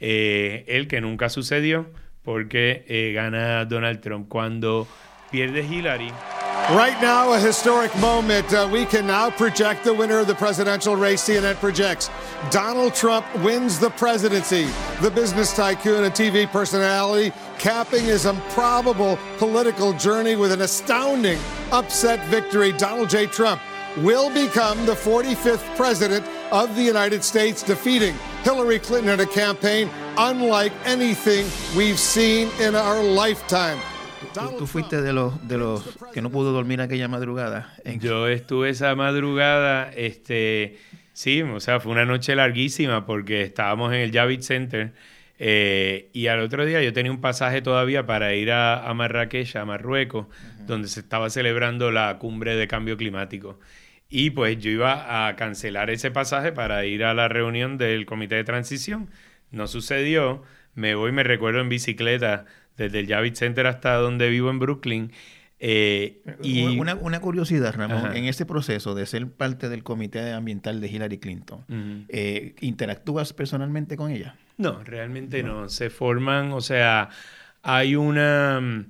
[0.00, 1.86] Eh, el que nunca sucedió
[2.22, 4.28] porque eh, gana Donald Trump.
[4.28, 4.86] Cuando
[5.30, 6.12] pierde Hillary.
[6.70, 8.52] Right now, a historic moment.
[8.52, 11.22] Uh, we can now project the winner of the presidential race.
[11.22, 12.10] CNN projects
[12.50, 14.68] Donald Trump wins the presidency.
[15.00, 21.38] The business tycoon and TV personality capping his improbable political journey with an astounding
[21.72, 22.72] upset victory.
[22.72, 23.26] Donald J.
[23.26, 23.62] Trump
[23.96, 29.88] will become the 45th president of the United States, defeating Hillary Clinton in a campaign
[30.16, 31.46] unlike anything
[31.76, 33.78] we've seen in our lifetime.
[34.58, 37.72] ¿Tú, fuiste de los, de los que no pudo dormir aquella madrugada.
[38.00, 40.78] Yo estuve esa madrugada, este,
[41.12, 44.92] sí, o sea, fue una noche larguísima porque estábamos en el Javits Center
[45.38, 49.54] eh, y al otro día yo tenía un pasaje todavía para ir a, a Marrakech,
[49.56, 50.26] a Marruecos,
[50.66, 53.58] donde se estaba celebrando la cumbre de cambio climático.
[54.08, 58.36] Y pues yo iba a cancelar ese pasaje para ir a la reunión del comité
[58.36, 59.10] de transición.
[59.50, 60.42] No sucedió.
[60.74, 65.12] Me voy, me recuerdo en bicicleta desde el Javits Center hasta donde vivo en Brooklyn.
[65.60, 66.78] Eh, y...
[66.78, 71.18] una, una, curiosidad, Ramón, en este proceso de ser parte del comité ambiental de Hillary
[71.18, 71.64] Clinton,
[72.08, 74.36] eh, ¿interactúas personalmente con ella?
[74.56, 75.68] No, realmente no.
[75.68, 77.08] Se forman, o sea,
[77.62, 78.86] hay una...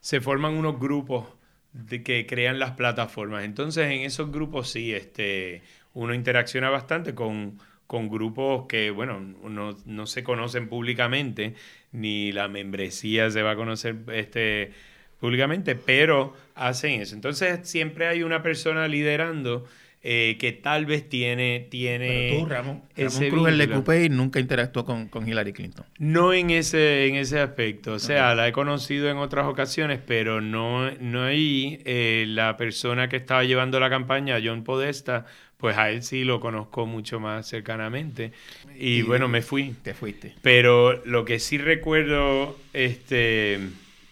[0.00, 1.26] Se forman unos grupos
[1.72, 3.44] de que crean las plataformas.
[3.44, 5.62] Entonces, en esos grupos sí, este,
[5.94, 11.54] uno interacciona bastante con, con grupos que, bueno, no, no, se conocen públicamente,
[11.92, 14.72] ni la membresía se va a conocer este,
[15.20, 17.14] públicamente, pero hacen eso.
[17.14, 19.66] Entonces, siempre hay una persona liderando
[20.04, 21.68] eh, que tal vez tiene...
[21.70, 25.86] tiene Pero tú, Ramón, Ramón Cruz, el nunca interactuó con, con, Hillary Clinton.
[25.98, 27.92] No en ese, en ese aspecto.
[27.92, 31.80] O sea, la he conocido en otras ocasiones, pero no, no ahí.
[31.84, 35.24] Eh, la persona que estaba llevando la campaña, John Podesta,
[35.56, 38.32] pues a él sí lo conozco mucho más cercanamente.
[38.76, 39.76] Y, y bueno, me fui.
[39.84, 40.34] Te fuiste.
[40.42, 43.60] Pero lo que sí recuerdo, este,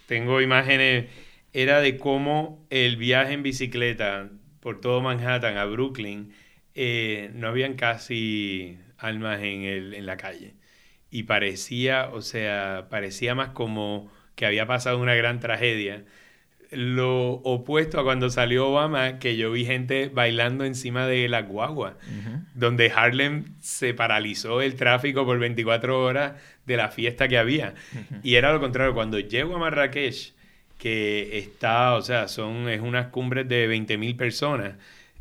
[0.06, 1.06] tengo imágenes,
[1.52, 4.28] era de cómo el viaje en bicicleta
[4.60, 6.32] por todo Manhattan a Brooklyn,
[6.74, 10.54] eh, no habían casi almas en, el, en la calle.
[11.10, 16.04] Y parecía, o sea, parecía más como que había pasado una gran tragedia.
[16.70, 21.98] Lo opuesto a cuando salió Obama, que yo vi gente bailando encima de la guagua,
[22.54, 26.34] donde Harlem se paralizó el tráfico por 24 horas
[26.66, 27.74] de la fiesta que había.
[28.22, 30.32] Y era lo contrario, cuando llego a Marrakech,
[30.80, 34.74] que está, o sea, son, es unas cumbres de 20.000 personas,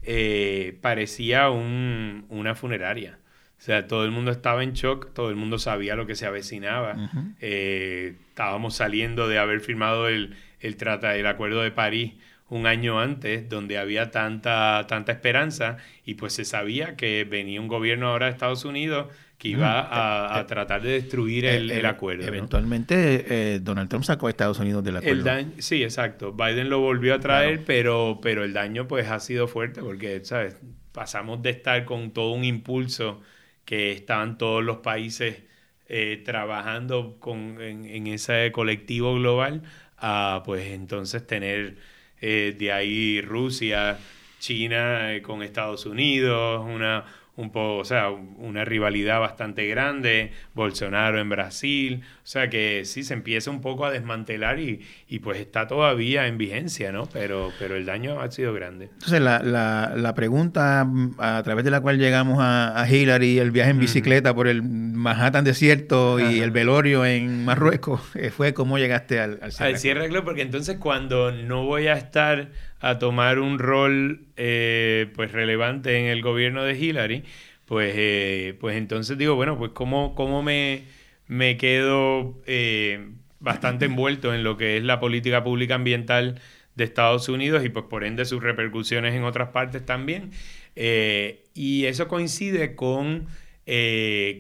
[0.04, 3.19] eh, parecía un, una funeraria.
[3.60, 6.26] O sea, todo el mundo estaba en shock, todo el mundo sabía lo que se
[6.26, 6.95] avecinaba.
[7.41, 12.13] Eh, estábamos saliendo de haber firmado el, el, trata, el Acuerdo de París
[12.48, 17.67] un año antes, donde había tanta, tanta esperanza, y pues se sabía que venía un
[17.67, 19.08] gobierno ahora de Estados Unidos
[19.39, 22.28] que iba a, tratar de destruir el, el, acuerdo.
[22.28, 25.17] Eventualmente eh, Donald Trump sacó a Estados Unidos del acuerdo.
[25.17, 26.34] El daño, sí, exacto.
[26.34, 30.58] Biden lo volvió a traer, pero, pero el daño pues ha sido fuerte porque, ¿sabes?
[30.91, 33.21] Pasamos de estar con todo un impulso
[33.63, 35.38] que estaban todos los países
[35.87, 39.62] eh, trabajando con, en, ese colectivo global
[39.98, 41.77] a pues entonces tener
[42.19, 44.00] eh, de ahí Rusia,
[44.40, 47.06] China con Estados Unidos, una
[47.40, 53.04] un poco, o sea, una rivalidad bastante grande, Bolsonaro en Brasil, o sea que sí
[53.04, 57.08] se empieza un poco a desmantelar y, y pues está todavía en vigencia, ¿no?
[57.08, 58.90] Pero, pero el daño ha sido grande.
[58.94, 60.85] Entonces la, la, la pregunta
[61.17, 64.62] a través de la cual llegamos a, a Hillary, el viaje en bicicleta por el
[64.62, 69.77] Manhattan desierto y el velorio en Marruecos, eh, fue cómo llegaste al, al Sierra, al
[69.77, 70.23] Sierra Club.
[70.25, 72.50] Porque entonces cuando no voy a estar
[72.80, 77.23] a tomar un rol eh, pues relevante en el gobierno de Hillary,
[77.65, 80.84] pues, eh, pues entonces digo, bueno, pues cómo, cómo me,
[81.27, 83.10] me quedo eh,
[83.40, 86.40] bastante envuelto en lo que es la política pública ambiental
[86.75, 90.32] de Estados Unidos y pues por ende sus repercusiones en otras partes también.
[90.75, 93.27] y eso coincide con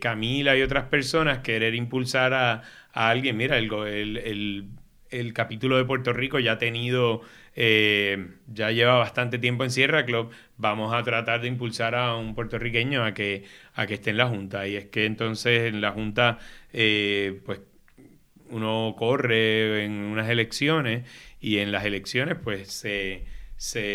[0.01, 2.63] Camila y otras personas querer impulsar a,
[2.93, 3.37] a alguien.
[3.37, 3.69] Mira, el,
[4.17, 4.69] el,
[5.09, 7.21] el capítulo de Puerto Rico ya ha tenido
[7.61, 12.33] eh, ya lleva bastante tiempo en Sierra Club, vamos a tratar de impulsar a un
[12.33, 13.43] puertorriqueño a que,
[13.73, 14.65] a que esté en la Junta.
[14.65, 16.39] Y es que entonces en la Junta,
[16.71, 17.59] eh, pues
[18.49, 21.05] uno corre en unas elecciones
[21.41, 23.25] y en las elecciones pues se,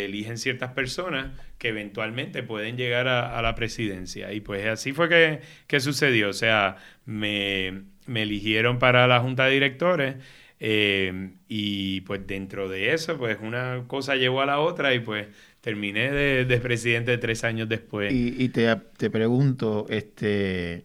[0.05, 4.35] eligen ciertas personas que eventualmente pueden llegar a, la presidencia.
[4.35, 6.29] Y pues así fue que, que sucedió.
[6.29, 10.17] O sea, me, me eligieron para la Junta de Directores.
[10.61, 15.27] Eh, y pues dentro de eso, pues una cosa llevó a la otra y pues
[15.61, 18.13] terminé de, presidente tres años después.
[18.13, 20.85] Y, te, te, pregunto, este,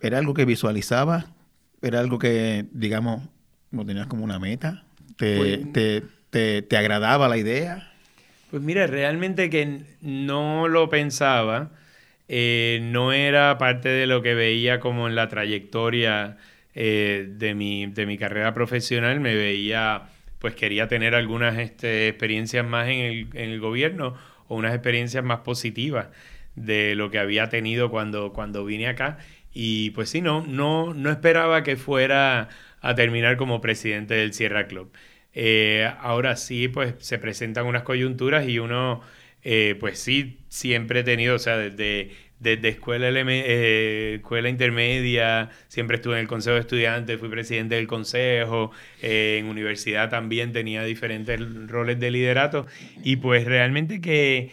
[0.00, 1.26] ¿era algo que visualizabas?
[1.80, 3.28] ¿Era algo que, digamos,
[3.70, 4.84] no tenías como una meta?
[5.16, 7.92] ¿Te, pues te, te, te agradaba la idea?
[8.50, 11.70] Pues mira, realmente que no lo pensaba.
[12.28, 16.38] Eh, no era parte de lo que veía como en la trayectoria
[16.74, 20.08] eh, de, mi, de mi carrera profesional me veía,
[20.38, 24.16] pues quería tener algunas este, experiencias más en el, en el gobierno
[24.48, 26.08] o unas experiencias más positivas
[26.54, 29.18] de lo que había tenido cuando, cuando vine acá.
[29.54, 32.48] Y pues sí, no, no, no esperaba que fuera
[32.80, 34.92] a terminar como presidente del Sierra Club.
[35.34, 39.02] Eh, ahora sí, pues se presentan unas coyunturas y uno,
[39.42, 42.10] eh, pues sí, siempre he tenido, o sea, desde
[42.42, 47.86] desde escuela, eh, escuela intermedia, siempre estuve en el consejo de estudiantes, fui presidente del
[47.86, 52.66] consejo, eh, en universidad también tenía diferentes roles de liderato.
[53.04, 54.50] Y pues realmente que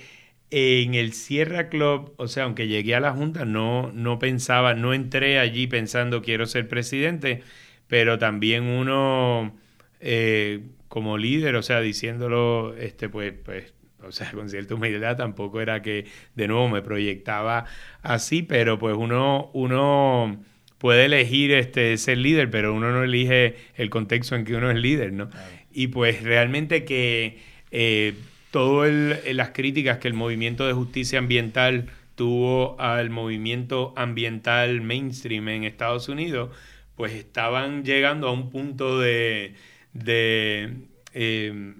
[0.51, 4.93] en el Sierra Club, o sea, aunque llegué a la Junta, no, no pensaba, no
[4.93, 7.43] entré allí pensando quiero ser presidente,
[7.87, 9.55] pero también uno
[9.99, 13.73] eh, como líder, o sea, diciéndolo, este, pues, pues
[14.09, 16.05] o sea, con cierta humildad, tampoco era que
[16.35, 17.65] de nuevo me proyectaba
[18.01, 20.43] así, pero pues uno, uno
[20.77, 24.77] puede elegir este, ser líder, pero uno no elige el contexto en que uno es
[24.77, 25.29] líder, ¿no?
[25.71, 27.37] Y pues realmente que
[27.71, 28.15] eh,
[28.51, 28.91] todas
[29.33, 31.85] las críticas que el movimiento de justicia ambiental
[32.15, 36.49] tuvo al movimiento ambiental mainstream en Estados Unidos,
[36.95, 39.53] pues estaban llegando a un punto de,
[39.93, 40.73] de
[41.13, 41.73] eh,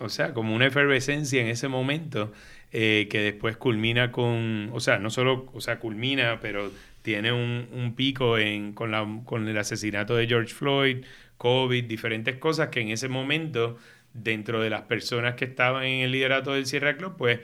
[0.00, 2.32] o sea, como una efervescencia en ese momento
[2.72, 6.70] eh, que después culmina con, o sea, no solo, o sea, culmina, pero
[7.02, 11.04] tiene un, pico en, con, la, con el asesinato de George Floyd,
[11.36, 13.76] COVID, diferentes cosas que en ese momento,
[14.14, 17.40] dentro de las personas que estaban en el liderato del Sierra Club, pues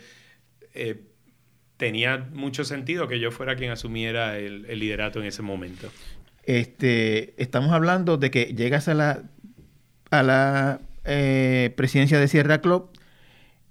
[0.74, 1.00] eh,
[1.76, 5.90] tenía mucho sentido que yo fuera quien asumiera el, el liderato en ese momento.
[6.44, 9.22] Este, estamos hablando de que llegas a la,
[10.10, 12.90] a la eh, presidencia de Sierra Club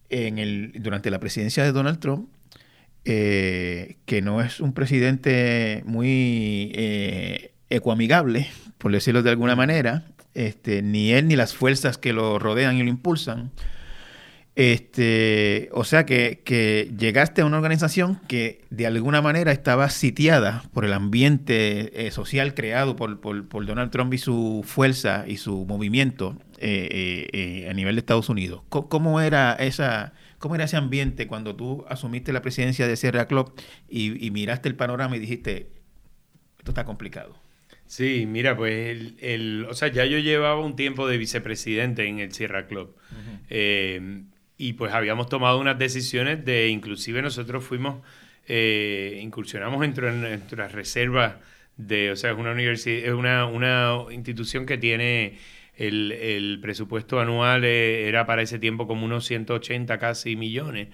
[0.10, 2.30] en el, durante la presidencia de Donald Trump,
[3.06, 10.82] eh, que no es un presidente muy eh, ecoamigable, por decirlo de alguna manera, este,
[10.82, 13.52] ni él ni las fuerzas que lo rodean y lo impulsan.
[14.56, 20.86] Este, o sea que, llegaste a una organización que de alguna manera estaba sitiada por
[20.86, 23.20] el ambiente eh, social creado por,
[23.66, 28.64] Donald Trump y su fuerza y su movimiento eh, eh, a nivel de Estados Unidos.
[28.70, 33.54] ¿Cómo, era esa, ¿Cómo era ese ambiente cuando tú asumiste la presidencia de Sierra Club
[33.90, 35.70] y, miraste el panorama y dijiste,
[36.58, 37.38] esto está complicado?
[37.88, 42.32] Sí, mira, pues el, o sea, ya yo llevaba un tiempo de vicepresidente en el
[42.32, 42.96] Sierra Club
[44.58, 48.02] y pues habíamos tomado unas decisiones de, inclusive nosotros fuimos,
[48.48, 51.36] eh, incursionamos entre, nuestras reservas
[51.78, 55.38] de, o sea, es una universidad, es una, una institución que tiene
[55.78, 60.90] el, el presupuesto anual eh, era para ese tiempo como unos 180 casi millones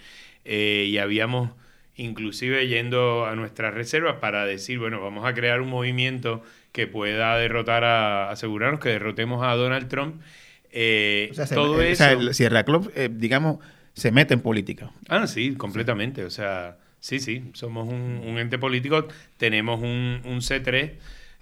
[0.45, 1.51] eh, y habíamos
[1.95, 7.37] inclusive yendo a nuestras reservas para decir, bueno, vamos a crear un movimiento que pueda
[7.37, 10.21] derrotar a, asegurarnos que derrotemos a Donald Trump
[10.71, 11.91] eh, o sea, todo eso.
[11.91, 13.57] O sea, el Sierra Club, eh, digamos,
[13.93, 14.91] se mete en política.
[15.09, 16.23] Ah, sí, completamente.
[16.23, 19.07] O sea, Sí, sí, somos un, un ente político,
[19.37, 20.91] tenemos un, un C3,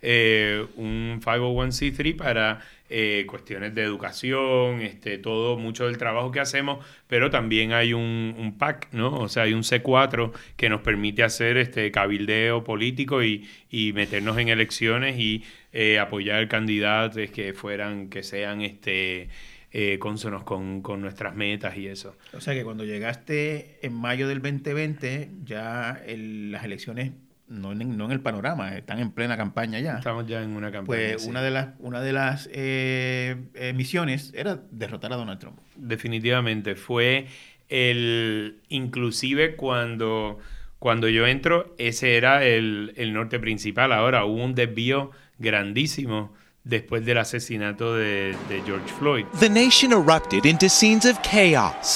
[0.01, 6.83] eh, un 501c3 para eh, cuestiones de educación, este, todo, mucho del trabajo que hacemos,
[7.07, 9.15] pero también hay un, un, PAC, ¿no?
[9.15, 14.37] O sea, hay un C4 que nos permite hacer este cabildeo político y, y meternos
[14.39, 19.29] en elecciones y eh, apoyar candidatos que fueran, que sean este
[19.71, 22.17] eh, cónsonos con, con, nuestras metas y eso.
[22.33, 27.11] O sea que cuando llegaste en mayo del 2020, ya las elecciones
[27.50, 29.97] no en, no en, el panorama, están en plena campaña ya.
[29.97, 30.86] Estamos ya en una campaña.
[30.86, 31.30] Pues sí.
[31.30, 35.60] una de las, una de las eh, eh, misiones era derrotar a Donald Trump.
[35.76, 36.76] Definitivamente.
[36.76, 37.28] Fue
[37.68, 38.62] el.
[38.70, 40.39] Inclusive cuando,
[40.78, 43.91] cuando yo entro, ese era el, el norte principal.
[43.91, 46.34] Ahora hubo un desvío grandísimo
[46.64, 49.26] después del asesinato de, de, George Floyd.
[49.39, 51.95] The nation erupted into scenes of chaos,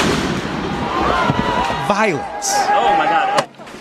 [1.87, 3.22] violence, oh my God.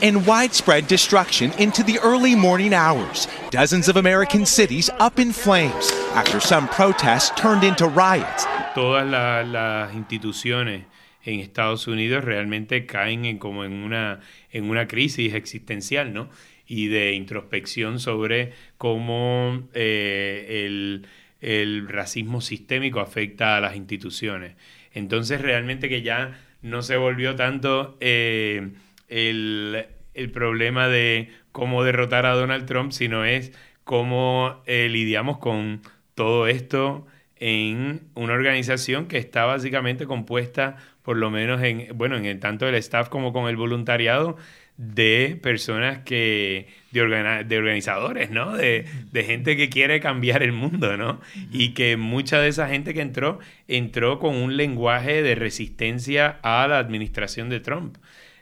[0.02, 3.28] And widespread destruction into the early morning hours.
[3.50, 8.44] Dozens of American cities up in flames after some protests turned into riots.
[8.74, 10.84] Todas la, las instituciones
[11.24, 16.28] en Estados Unidos realmente caen en como en una, en una crisis existencial, ¿no?
[16.66, 21.06] y de introspección sobre cómo eh, el,
[21.40, 24.54] el, racismo sistémico afecta a las instituciones.
[24.94, 28.70] Entonces realmente que ya no se volvió tanto eh,
[29.12, 33.52] el, el, problema de cómo derrotar a Donald Trump, sino es
[33.84, 35.82] cómo eh, lidiamos con
[36.14, 37.06] todo esto
[37.36, 42.74] en una organización que está básicamente compuesta, por lo menos en, bueno, en tanto el
[42.76, 44.36] staff como con el voluntariado,
[44.76, 48.56] de personas que, de, organ de organizadores, ¿no?
[48.56, 51.20] De, de, gente que quiere cambiar el mundo, ¿no?
[51.52, 53.38] Y que mucha de esa gente que entró,
[53.68, 57.96] entró con un lenguaje de resistencia a la administración de Trump.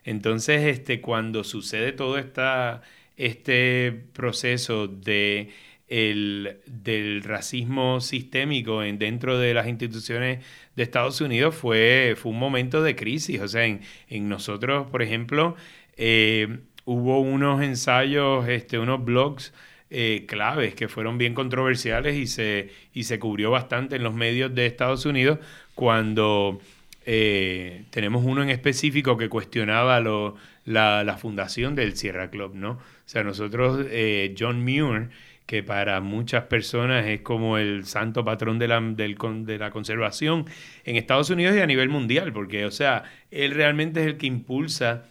[0.05, 2.82] Entonces, este, cuando sucede todo esta,
[3.16, 5.51] este proceso de
[5.88, 10.44] el, del racismo sistémico en, dentro de las instituciones
[10.76, 13.40] de Estados Unidos, fue, fue un momento de crisis.
[13.40, 15.57] O sea, en, en nosotros, por ejemplo,
[15.96, 19.53] eh, hubo unos ensayos, este, unos blogs
[19.90, 24.55] eh, claves que fueron bien controversiales y se, y se cubrió bastante en los medios
[24.55, 25.40] de Estados Unidos
[25.74, 26.61] cuando
[27.07, 32.72] eh, tenemos uno en específico que cuestionaba lo, la, la, fundación del Sierra Club, ¿no?
[32.72, 35.09] O sea, nosotros, eh, John Muir,
[35.46, 40.44] que para muchas personas es como el santo patrón de la, del, de la conservación
[40.84, 44.26] en Estados Unidos y a nivel mundial, porque, o sea, él realmente es el que
[44.26, 45.07] impulsa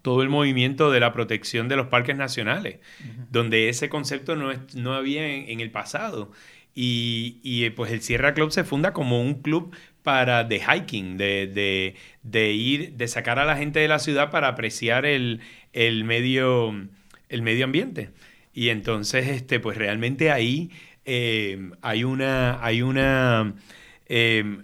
[0.00, 3.26] todo el movimiento de la protección de los parques nacionales, uh -huh.
[3.30, 6.30] donde ese concepto no, es, no había en, en, el pasado.
[6.80, 9.74] Y, y, pues el Sierra Club se funda como un club
[10.04, 14.46] para de hiking, de, de, ir, de sacar a la gente de la ciudad para
[14.46, 15.40] apreciar el,
[15.72, 16.72] el, medio,
[17.30, 18.10] el medio ambiente.
[18.54, 20.70] Y entonces, este, pues realmente ahí
[21.04, 23.54] eh, hay una, hay una,
[24.06, 24.58] eh,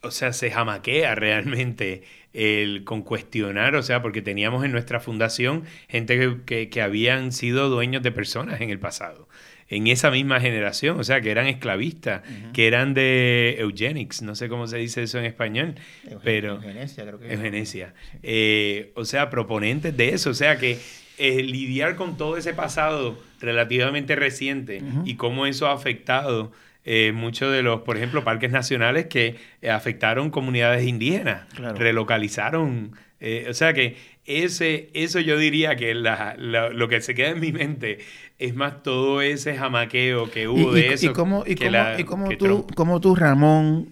[0.00, 2.02] o sea, se jamaquea realmente
[2.32, 7.68] el, con cuestionar, o sea, porque teníamos en nuestra fundación gente que, que, habían sido
[7.68, 9.28] dueños de personas en el pasado,
[9.68, 12.52] en esa misma generación, o sea, que eran esclavistas, uh -huh.
[12.52, 16.54] que eran de eugenics, no sé cómo se dice eso en español, Eugen pero...
[16.54, 17.94] Eugenesia, creo que Eugenesia.
[18.22, 20.78] Eh, o sea, proponentes de eso, o sea, que
[21.18, 25.02] eh, lidiar con todo ese pasado relativamente reciente uh -huh.
[25.06, 26.52] y cómo eso ha afectado
[26.84, 29.36] eh, muchos de los, por ejemplo, parques nacionales que
[29.70, 31.76] afectaron comunidades indígenas, claro.
[31.76, 32.92] relocalizaron.
[33.20, 33.96] Eh, o sea que
[34.26, 37.98] ese, eso yo diría que la, la, lo que se queda en mi mente
[38.38, 41.06] es más todo ese jamaqueo que hubo y, de y, eso.
[41.06, 42.74] Y cómo, y que cómo, la, y cómo que tú, Trump.
[42.74, 43.88] cómo tú, Ramón,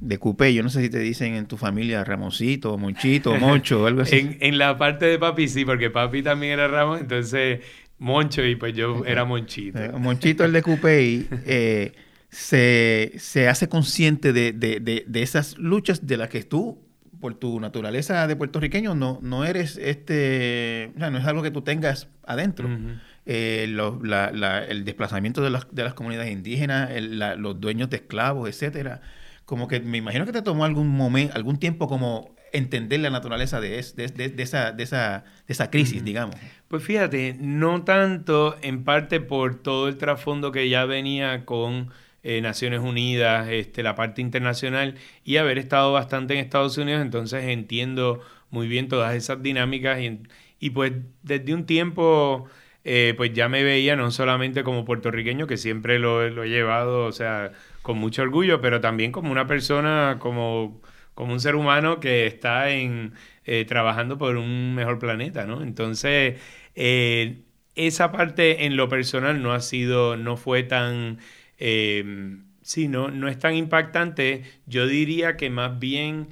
[0.00, 3.86] de Cupé, yo no sé si te dicen en tu familia Ramoncito, Monchito, Moncho o
[3.86, 4.18] algo así.
[4.18, 7.60] en, en la parte de papi sí, porque papi también era Ramón, entonces
[7.98, 9.78] Moncho y pues yo era Monchito.
[9.78, 11.92] Eh, Monchito el de Cupé, eh,
[12.28, 16.78] se, se, hace consciente de, de, de, de, esas luchas de las que tú,
[17.20, 21.50] por tu naturaleza de puertorriqueño, no, no eres este, o sea, no es algo que
[21.50, 22.68] tú tengas adentro.
[22.68, 23.00] Uh -huh.
[23.26, 27.60] eh, lo, la, la, el desplazamiento de las, de las comunidades indígenas, el, la, los
[27.60, 29.00] dueños de esclavos, etcétera.
[29.44, 33.60] Como que me imagino que te tomó algún momento, algún tiempo como entender la naturaleza
[33.60, 36.04] de, es, de, de, de, esa, de, esa, de esa crisis, uh -huh.
[36.04, 36.36] digamos.
[36.68, 41.90] Pues fíjate, no tanto en parte por todo el trasfondo que ya venía con
[42.26, 47.44] eh, Naciones Unidas, este, la parte internacional y haber estado bastante en Estados Unidos, entonces
[47.44, 48.20] entiendo
[48.50, 50.20] muy bien todas esas dinámicas y,
[50.60, 52.46] y pues desde un tiempo
[52.84, 57.04] eh, pues ya me veía no solamente como puertorriqueño, que siempre lo, lo, he llevado,
[57.06, 57.52] o sea,
[57.82, 60.80] con mucho orgullo, pero también como una persona como
[61.16, 63.14] como un ser humano que está en,
[63.46, 65.62] eh, trabajando por un mejor planeta, ¿no?
[65.62, 66.40] Entonces,
[66.74, 67.42] eh,
[67.74, 71.18] esa parte en lo personal no ha sido, no fue tan,
[71.58, 74.42] eh, sí, no, es tan impactante.
[74.66, 76.28] Yo diría que más bien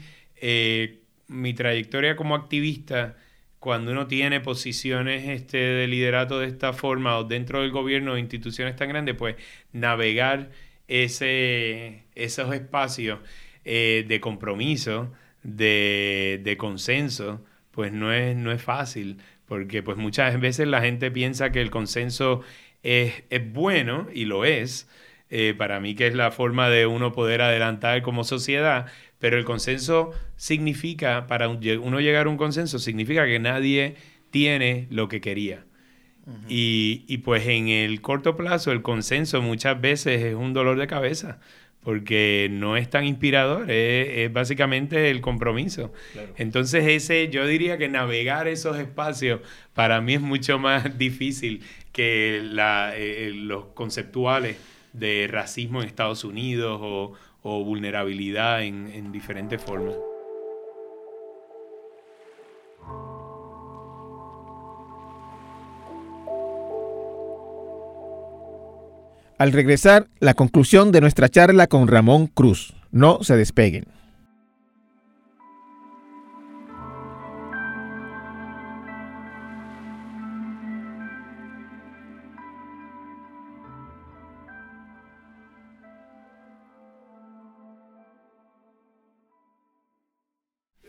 [1.29, 3.16] mi trayectoria como activista,
[3.59, 8.18] cuando uno tiene posiciones este, de liderato de esta forma o dentro del gobierno o
[8.18, 9.37] instituciones tan grandes, pues
[9.72, 10.51] navegar
[10.87, 13.20] ese, esos espacios
[13.64, 15.11] de compromiso
[15.45, 21.53] de, consenso, pues no es, no es fácil, porque pues muchas veces la gente piensa
[21.53, 22.43] que el consenso
[22.83, 23.22] es,
[23.53, 24.89] bueno, y lo es,
[25.37, 28.87] eh, para mí que es la forma de uno poder adelantar como sociedad,
[29.18, 33.97] pero el consenso significa, para uno llegar a un consenso, significa que nadie
[34.30, 35.64] tiene lo que quería.
[36.49, 40.87] y, y, pues en el corto plazo el consenso muchas veces es un dolor de
[40.87, 41.41] cabeza,
[41.82, 45.93] porque no es tan inspirador, es, básicamente el compromiso.
[46.37, 49.41] Entonces ese, yo diría que navegar esos espacios
[49.72, 54.59] para mí es mucho más difícil que la, eh, los conceptuales
[54.95, 57.12] de racismo en Estados Unidos o,
[57.64, 59.95] vulnerabilidad en, en diferentes formas.
[69.36, 72.72] Al regresar, la conclusión de nuestra charla con Ramón Cruz.
[72.92, 73.84] No se despeguen.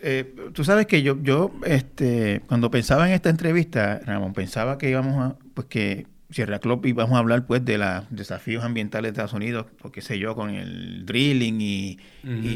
[0.08, 4.88] Eh, tú sabes que yo, yo, este, cuando pensaba en esta entrevista, Ramón, pensaba que
[4.88, 9.10] íbamos a, pues que Sierra Club y vamos a hablar pues de los desafíos ambientales
[9.10, 11.98] de Estados Unidos, o qué sé yo, con el drilling y,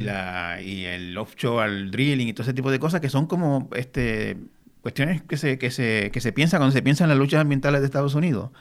[0.04, 4.38] la, y el offshore drilling y todo ese tipo de cosas que son como este
[4.82, 7.82] cuestiones que se, que se, que se piensa cuando se piensa en las luchas ambientales
[7.82, 8.52] de Estados Unidos.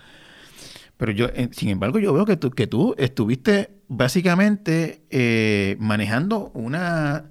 [0.96, 6.50] Pero yo, eh, sin embargo, yo veo que tú, que tú estuviste básicamente eh, manejando
[6.54, 7.26] una,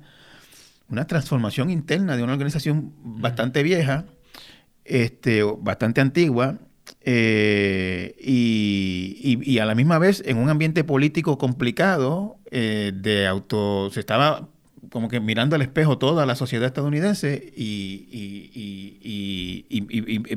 [0.89, 4.05] una transformación interna de una organización bastante vieja,
[4.85, 6.59] este, bastante antigua,
[7.01, 13.99] eh, y, a la misma vez en un ambiente político complicado eh, de auto se
[13.99, 14.47] estaba
[14.89, 18.05] como que mirando al espejo toda la sociedad estadounidense y,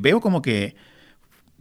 [0.01, 0.75] veo como que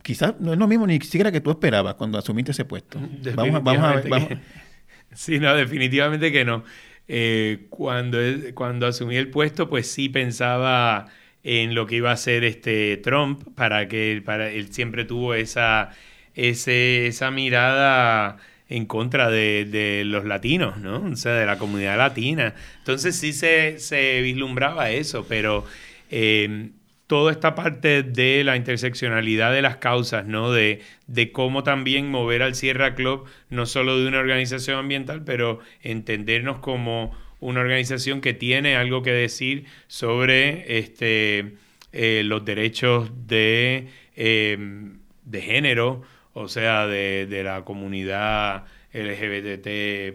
[0.01, 2.99] quizás no es lo mismo ni siquiera que tú esperabas cuando asumiste ese puesto.
[3.35, 4.39] Vamos, a ver.
[5.13, 6.63] sí, no, definitivamente que no.
[7.09, 8.19] Eh, cuando,
[8.53, 11.07] cuando asumí el puesto, pues sí pensaba
[11.43, 15.91] en lo que iba a hacer este Trump, para que para, él siempre tuvo esa,
[16.35, 18.37] ese, esa mirada
[18.69, 21.03] en contra de, los latinos, ¿no?
[21.11, 22.53] O sea, de la comunidad latina.
[22.77, 25.65] Entonces sí se, se vislumbraba eso, pero
[26.11, 26.73] em,
[27.09, 30.51] toda esta parte de la interseccionalidad de las causas, ¿no?
[30.51, 35.59] De, de cómo también mover al Sierra Club, no solo de una organización ambiental, pero
[35.81, 41.55] entendernos como una organización que tiene algo que decir sobre este,
[41.93, 46.03] eh, los derechos de, em, de género,
[46.33, 50.13] o sea, de, la comunidad LGBT,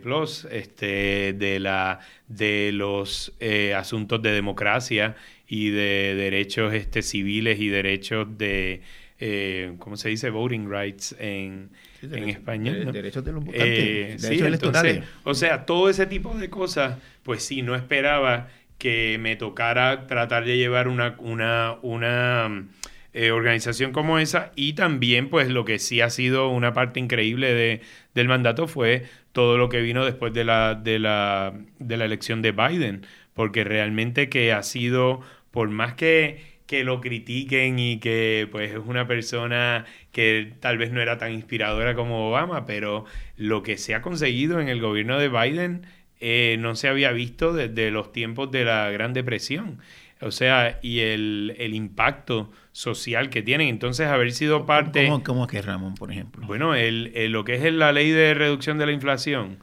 [0.49, 5.17] este, de, la, de los eh, asuntos de democracia
[5.47, 8.83] y de derechos este, civiles y derechos de,
[9.19, 10.31] eh, ¿cómo se dice?
[10.31, 11.71] Voting rights en,
[12.03, 12.93] en español.
[12.93, 15.05] Derechos de los votantes, derechos electorales.
[15.25, 20.45] o sea, todo ese tipo de cosas pues sí, no esperaba que me tocara tratar
[20.45, 22.67] de llevar una, una, una
[23.13, 27.55] eh, organización como esa y también pues lo que sí ha sido una parte increíble
[27.55, 27.81] de,
[28.15, 32.43] del mandato fue todo lo que vino después de la, de, la, de la elección
[32.43, 35.21] de Biden, porque realmente que ha sido,
[35.51, 40.93] por más que que lo critiquen y que pues es una persona que tal vez
[40.93, 43.05] no era tan inspiradora como Obama, pero
[43.37, 45.87] lo que se ha conseguido en el gobierno de Biden
[46.21, 49.79] eh, no se había visto desde los tiempos de la Gran Depresión.
[50.21, 53.69] O sea, y el, impacto social que tienen.
[53.69, 55.07] Entonces, haber sido parte...
[55.07, 56.47] ¿Cómo, cómo que Ramón, por ejemplo?
[56.47, 59.59] Bueno, el, lo que es la ley de reducción de la inflación,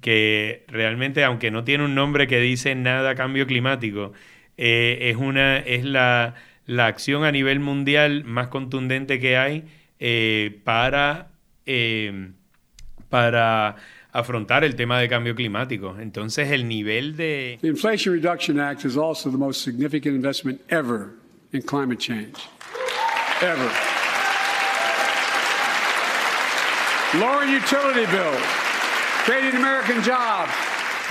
[0.00, 4.12] que realmente, aunque no tiene un nombre que dice nada cambio climático,
[4.56, 6.34] eh, es, una, es la,
[6.66, 9.64] la, acción a nivel mundial más contundente que hay
[9.98, 11.30] eh, para,
[13.08, 13.76] para
[14.12, 15.96] afrontar el tema de cambio climático.
[15.98, 17.58] Entonces, el nivel de...
[17.60, 21.14] The Inflation Reduction Act is also the most significant investment ever
[21.52, 22.48] in climate change.
[23.40, 23.70] Ever.
[27.14, 28.40] Lowering utility bills,
[29.24, 30.50] creating American jobs,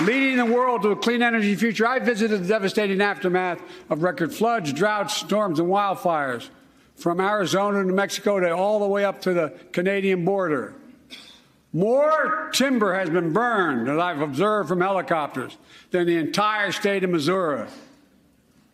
[0.00, 1.86] leading the world to a clean energy future.
[1.86, 6.48] I visited the devastating aftermath of record floods, droughts, storms, and wildfires
[6.96, 10.74] from Arizona to Mexico to all the way up to the Canadian border.
[11.72, 15.56] More timber has been burned, as I've observed from helicopters,
[15.92, 17.68] than the entire state of Missouri.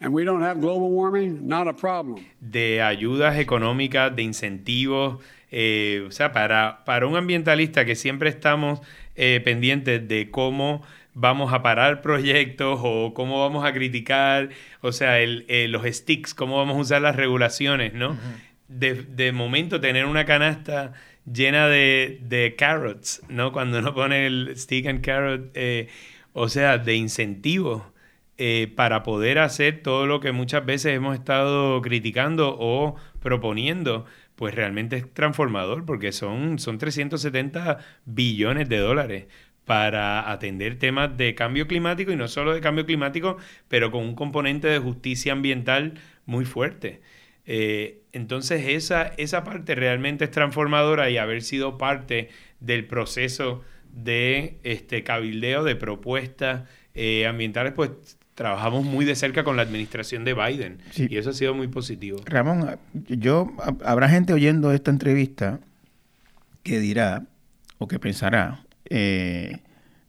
[0.00, 2.24] And we don't have global warming, not a problem.
[2.40, 5.20] De ayudas económicas, de incentivos,
[5.50, 8.80] eh, o sea, para, para un ambientalista que siempre estamos
[9.16, 10.82] eh, pendientes de cómo
[11.14, 14.50] vamos a parar proyectos o cómo vamos a criticar,
[14.82, 18.18] o sea, el, eh, los sticks, cómo vamos a usar las regulaciones, ¿no?
[18.68, 20.92] de, de, momento tener una canasta
[21.30, 23.52] llena de, de, carrots, ¿no?
[23.52, 25.88] Cuando uno pone el stick and carrot, eh,
[26.32, 27.82] o sea, de incentivos
[28.38, 34.04] eh, para poder hacer todo lo que muchas veces hemos estado criticando o proponiendo,
[34.36, 39.26] pues realmente es transformador porque son, son 370 billones de dólares
[39.64, 43.36] para atender temas de cambio climático y no solo de cambio climático,
[43.68, 47.00] pero con un componente de justicia ambiental muy fuerte.
[47.46, 52.28] Eh, entonces esa, esa parte realmente es transformadora y haber sido parte
[52.60, 59.56] del proceso de este cabildeo de propuestas eh, ambientales, pues trabajamos muy de cerca con
[59.56, 62.20] la administración de Biden y eso ha sido muy positivo.
[62.26, 63.50] Ramón, yo
[63.82, 65.58] habrá gente oyendo esta entrevista
[66.62, 67.24] que dirá
[67.78, 69.60] o que pensará, eh,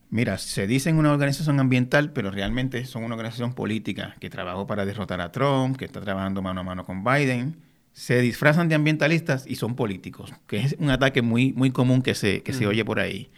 [0.09, 4.67] mira, se dice en una organización ambiental, pero realmente son una organización política que trabajó
[4.67, 7.55] para derrotar a Trump, que está trabajando mano a mano con Biden.
[7.93, 12.13] Se disfrazan de ambientalistas y son políticos, que es un ataque muy, muy común que
[12.13, 13.29] se, que se oye por ahí.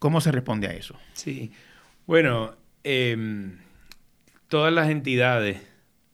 [0.00, 0.96] ¿Cómo se responde a eso?
[1.12, 1.52] Sí,
[2.06, 3.54] bueno, eh,
[4.52, 5.62] todas las entidades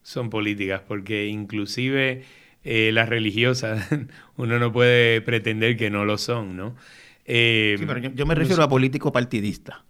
[0.04, 2.22] son políticas, porque inclusive
[2.62, 3.88] eh, las religiosas,
[4.36, 6.76] uno no puede pretender que no lo son, ¿no?
[7.24, 9.84] Eh, sí, pero yo, yo, me refiero a político partidista.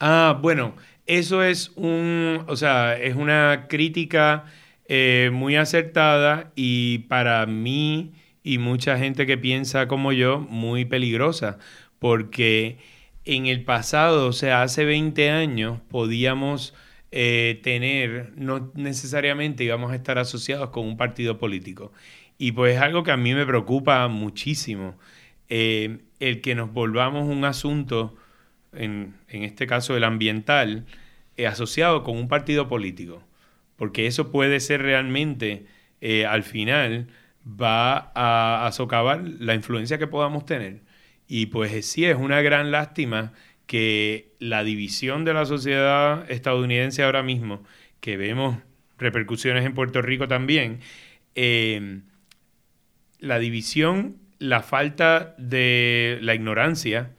[0.00, 0.74] Ah, bueno,
[1.06, 4.46] eso es un, o sea, es una crítica
[4.86, 11.58] eh, muy acertada y para mí y mucha gente que piensa como yo, muy peligrosa,
[12.00, 12.78] porque
[13.24, 16.74] en el pasado, o sea, hace 20 años, podíamos
[17.12, 21.92] eh, tener, no necesariamente íbamos a estar asociados con un partido político.
[22.38, 24.98] Y pues es algo que a mí me preocupa muchísimo,
[25.48, 28.16] eh, el que nos volvamos un asunto,
[28.72, 30.86] en, en este caso el ambiental,
[31.36, 33.22] eh, asociado con un partido político.
[33.76, 35.66] Porque eso puede ser realmente,
[36.00, 37.08] eh, al final,
[37.46, 40.80] va a, a socavar la influencia que podamos tener.
[41.28, 43.32] Y pues sí, es una gran lástima
[43.72, 47.64] que la división de la sociedad estadounidense ahora mismo,
[48.00, 48.58] que vemos
[48.98, 50.80] repercusiones en Puerto Rico también,
[51.36, 52.00] eh,
[53.18, 57.12] la división, la falta de la ignorancia,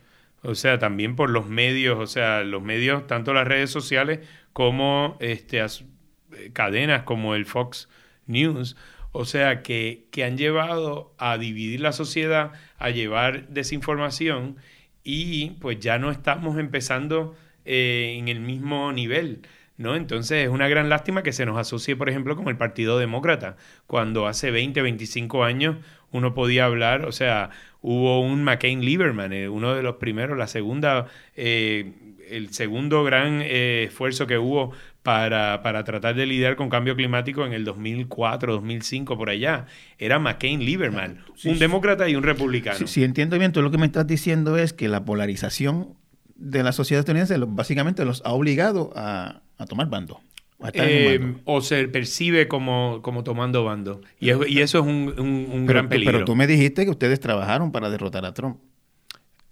[0.43, 4.19] o sea, también por los medios, o sea, los medios, tanto las redes sociales
[4.53, 5.59] como este,
[6.53, 7.89] cadenas como el Fox
[8.27, 8.77] News,
[9.11, 14.57] o sea, que, que han llevado a dividir la sociedad, a llevar desinformación
[15.03, 17.35] y pues ya no estamos empezando
[17.65, 19.41] eh, en el mismo nivel.
[19.75, 19.95] ¿No?
[19.95, 23.57] Entonces es una gran lástima que se nos asocie, por ejemplo, con el Partido Demócrata,
[23.87, 25.77] cuando hace 20, 25 años
[26.11, 27.49] uno podía hablar, o sea,
[27.81, 31.91] hubo un McCain Lieberman, eh, uno de los primeros, la segunda, eh,
[32.29, 34.73] el segundo gran esfuerzo que hubo
[35.03, 39.65] para, para, tratar de lidiar con cambio climático en el 2004, 2005, por allá.
[39.97, 41.59] Era McCain Lieberman, sí, un sí.
[41.59, 42.87] demócrata y un republicano.
[42.87, 45.95] Si entiendo bien, tú lo que me estás diciendo es que la polarización
[46.35, 50.21] de la sociedad estadounidense básicamente los ha obligado a, a tomar bando.
[50.61, 53.99] A eh, o se percibe como, como tomando bando.
[54.19, 56.13] Y, es, y eso es un, un, un pero, gran peligro.
[56.13, 58.57] Pero tú me dijiste que ustedes trabajaron para derrotar a Trump.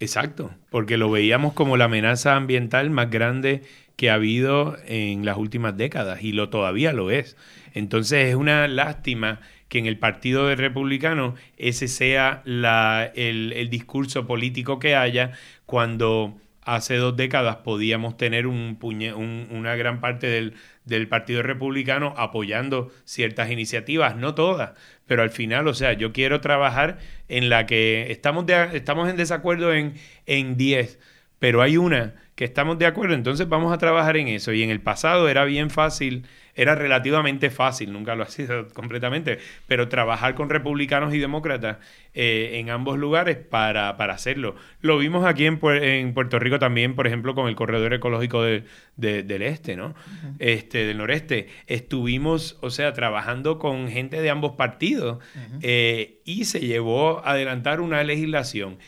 [0.02, 3.62] Exacto, porque lo veíamos como la amenaza ambiental más grande
[3.94, 7.36] que ha habido en las últimas décadas y lo todavía lo es.
[7.72, 13.70] Entonces es una lástima que en el Partido de Republicano ese sea la, el, el,
[13.70, 15.32] discurso político que haya
[15.66, 21.42] cuando hace dos décadas podíamos tener un puñe, un, una gran parte del, del Partido
[21.42, 24.72] Republicano apoyando ciertas iniciativas, no todas,
[25.06, 26.98] pero al final, o sea, yo quiero trabajar
[27.28, 30.98] en la que estamos, de, estamos en desacuerdo en 10,
[31.38, 34.52] pero hay una que estamos de acuerdo, entonces vamos a trabajar en eso.
[34.52, 36.24] Y en el pasado era bien fácil,
[36.54, 41.78] era relativamente fácil, nunca lo ha sido completamente, pero trabajar con republicanos y demócratas
[42.14, 44.54] eh, en ambos lugares para, para, hacerlo.
[44.80, 48.64] Lo vimos aquí en, en, Puerto Rico también, por ejemplo, con el corredor ecológico de,
[48.96, 49.86] de, del este, ¿no?
[49.86, 50.36] Uh -huh.
[50.38, 51.48] este, del noreste.
[51.66, 55.58] Estuvimos, o sea, trabajando con gente de ambos partidos uh -huh.
[55.62, 58.78] eh, y se llevó a adelantar una legislación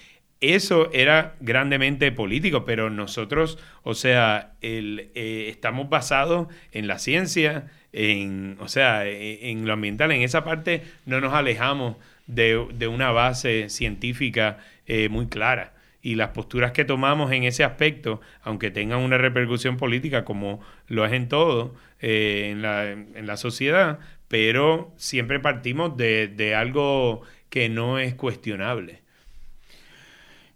[0.53, 8.57] eso era grandemente político, pero nosotros, o sea, eh, estamos basados en la ciencia, en,
[8.61, 12.57] o sea, e, en, lo ambiental, en esa parte no nos alejamos de,
[12.89, 15.73] una base científica eh, muy clara.
[16.03, 21.07] Y las posturas que tomamos en ese aspecto, aunque tengan una repercusión política como lo
[21.07, 28.15] es en todo eh, en, la, sociedad, pero siempre partimos de algo que no es
[28.15, 29.04] cuestionable.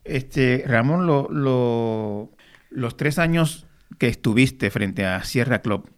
[0.08, 3.66] Este, Ramón, los tres años
[3.98, 5.90] que estuviste frente a Sierra Club,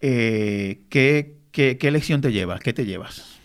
[0.00, 2.60] eh, ¿qué, qué, lección te llevas?
[2.60, 3.40] ¿Qué te llevas?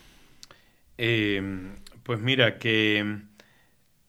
[0.98, 1.74] Em,
[2.04, 3.22] pues mira, que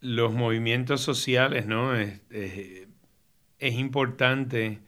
[0.01, 1.95] los movimientos sociales, ¿no?
[1.95, 2.21] Es,
[3.59, 4.79] importante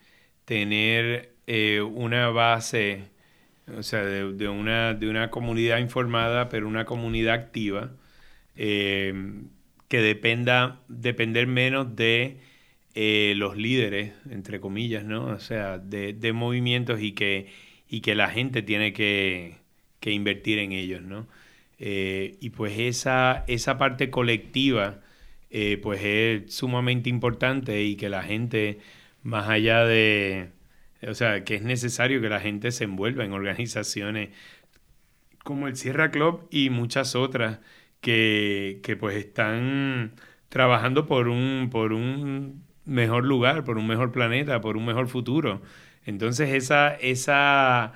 [0.46, 3.10] tener eh, una base,
[3.76, 7.92] o sea, de, una, de una comunidad informada, pero una comunidad activa.
[8.56, 9.50] Em,
[9.92, 12.38] que dependa, depender menos de
[12.96, 15.26] eh, los líderes, entre comillas, ¿no?
[15.26, 17.48] O sea, de, movimientos y que,
[17.90, 19.58] y que la gente tiene que,
[20.06, 21.28] invertir en ellos, ¿no?
[21.78, 25.02] Eh, y pues esa, esa parte colectiva,
[25.50, 28.80] eh, pues es sumamente importante y que la gente,
[29.24, 30.52] más allá de,
[31.06, 34.30] o sea, que es necesario que la gente se envuelva en organizaciones
[35.44, 37.60] como el Sierra Club y muchas otras
[38.02, 40.14] que, pues están
[40.50, 45.62] trabajando por un, por un mejor lugar, por un mejor planeta, por un mejor futuro.
[46.06, 47.94] Entonces esa, esa,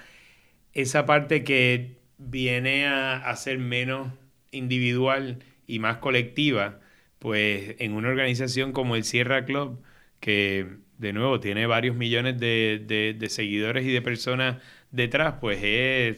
[0.74, 4.14] esa parte que viene a, ser menos
[4.51, 6.80] individual y más colectiva,
[7.20, 9.82] pues en una organización como el Sierra Club,
[10.20, 14.58] que de nuevo tiene varios millones de, de, seguidores y de personas
[14.91, 15.60] detrás, pues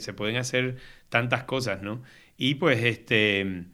[0.03, 0.77] se pueden hacer
[1.09, 2.03] tantas cosas, ¿no?
[2.37, 3.65] Y pues este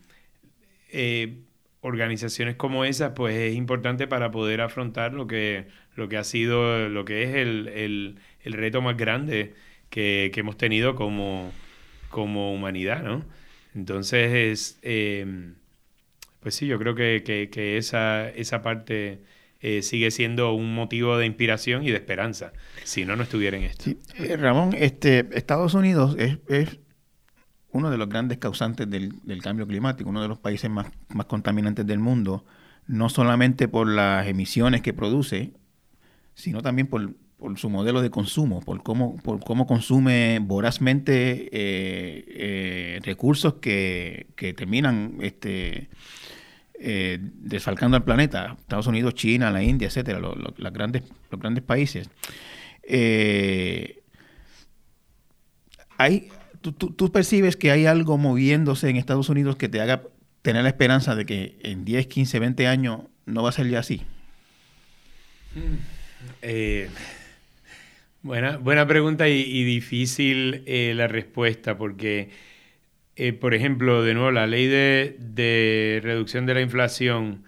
[0.94, 1.40] eh,
[1.82, 6.88] organizaciones como esas, pues es importante para poder afrontar lo que, lo que ha sido,
[6.88, 9.54] lo que es el, reto más grande
[9.90, 11.52] que, hemos tenido como,
[12.10, 13.26] como humanidad, ¿no?
[13.76, 15.56] Entonces, es, em,
[16.40, 19.20] pues sí, yo creo que, esa, esa parte
[19.60, 22.54] eh, sigue siendo un motivo de inspiración y de esperanza.
[22.84, 23.90] Si no, no estuviera en esto.
[24.20, 26.80] Eh, Ramón, este, Estados Unidos es
[27.74, 30.88] uno de los grandes causantes del, cambio climático, uno de los países más,
[31.28, 32.46] contaminantes del mundo,
[32.88, 35.52] no solamente por las emisiones que produce,
[36.36, 37.16] sino también por,
[37.58, 45.18] su modelo de consumo, por cómo, por cómo consume vorazmente eh, eh, recursos que, terminan
[45.22, 45.90] este,
[46.76, 50.22] eh, desfalcando al planeta, Estados Unidos, China, la India, etcétera,
[50.58, 52.08] las grandes, los grandes países.
[55.98, 56.30] hay,
[56.72, 60.04] tú, percibes que hay algo moviéndose en Estados Unidos que te haga
[60.42, 63.80] tener la esperanza de que en 10, 15, 20 años no va a ser ya
[63.80, 64.02] así?
[65.56, 65.76] Mm,
[66.42, 66.90] eh,
[68.22, 72.30] buena, pregunta y, difícil eh, la respuesta porque,
[73.16, 77.44] eh, por ejemplo, de nuevo, la ley de, reducción de la inflación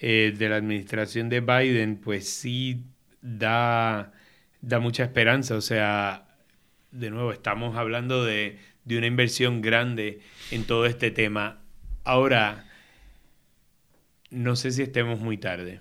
[0.00, 2.84] de la administración de Biden, pues sí
[3.20, 4.14] da,
[4.62, 5.56] da mucha esperanza.
[5.56, 6.29] O sea,
[6.92, 10.20] de nuevo, estamos hablando de, una inversión grande
[10.50, 11.60] en todo este tema.
[12.04, 12.66] Ahora,
[14.30, 15.80] no sé si estemos muy tarde.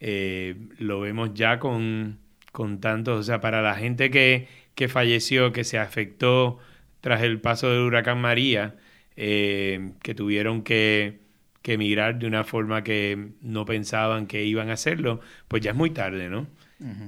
[0.00, 2.18] Eh, lo vemos ya con,
[2.52, 4.48] con tantos, o sea, para la gente que,
[4.88, 6.58] falleció, que se afectó
[7.00, 8.76] tras el paso del huracán María,
[9.16, 11.20] eh, que tuvieron que,
[11.62, 15.76] que emigrar de una forma que no pensaban que iban a hacerlo, pues ya es
[15.76, 16.46] muy tarde, ¿no?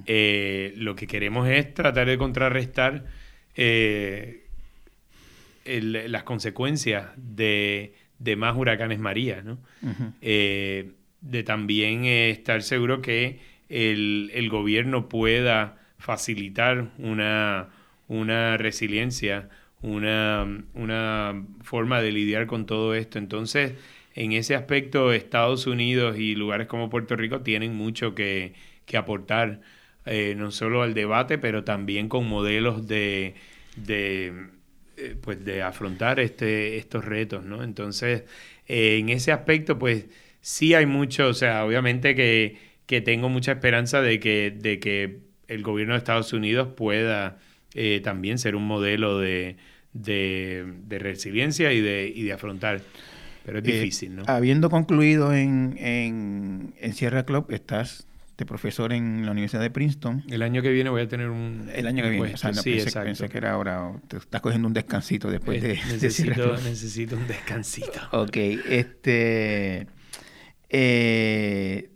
[0.07, 3.05] Eh, lo que queremos es tratar de contrarrestar
[3.55, 4.47] eh,
[5.65, 7.95] las consecuencias de,
[8.37, 9.59] más huracanes María, ¿no?
[10.23, 17.69] Eh, de también estar seguro que el, gobierno pueda facilitar una,
[18.09, 19.49] una resiliencia,
[19.83, 23.19] una, una forma de lidiar con todo esto.
[23.19, 23.75] Entonces,
[24.15, 28.55] en ese aspecto, Estados Unidos y lugares como Puerto Rico tienen mucho que,
[28.97, 29.61] aportar,
[30.07, 33.35] eh, no solo al debate, pero también con modelos de,
[33.77, 34.49] de,
[34.97, 37.63] eh, pues de afrontar este, estos retos, ¿no?
[37.63, 38.25] Entonces,
[38.67, 40.07] eh, en ese aspecto, pues
[40.41, 45.19] sí hay mucho, o sea, obviamente que, que tengo mucha esperanza de que, de que
[45.49, 47.39] el gobierno de Estados Unidos pueda
[48.03, 49.57] también ser un modelo de,
[49.93, 52.83] de, resiliencia y de, y de afrontar
[53.45, 54.23] pero es eh, difícil, ¿no?
[54.27, 58.07] Habiendo concluido en, en, Sierra Club, estás
[58.41, 60.25] de profesor en la Universidad de Princeton.
[60.29, 61.71] El año que viene voy a tener un.
[61.73, 62.35] El año que viene.
[62.35, 63.93] O sea, sí, pensé, pensé, que era ahora.
[64.09, 68.01] Te estás cogiendo un descansito después de, necesito, necesito un descansito.
[68.13, 68.37] ok,
[68.69, 69.87] este.
[70.69, 71.91] Eh,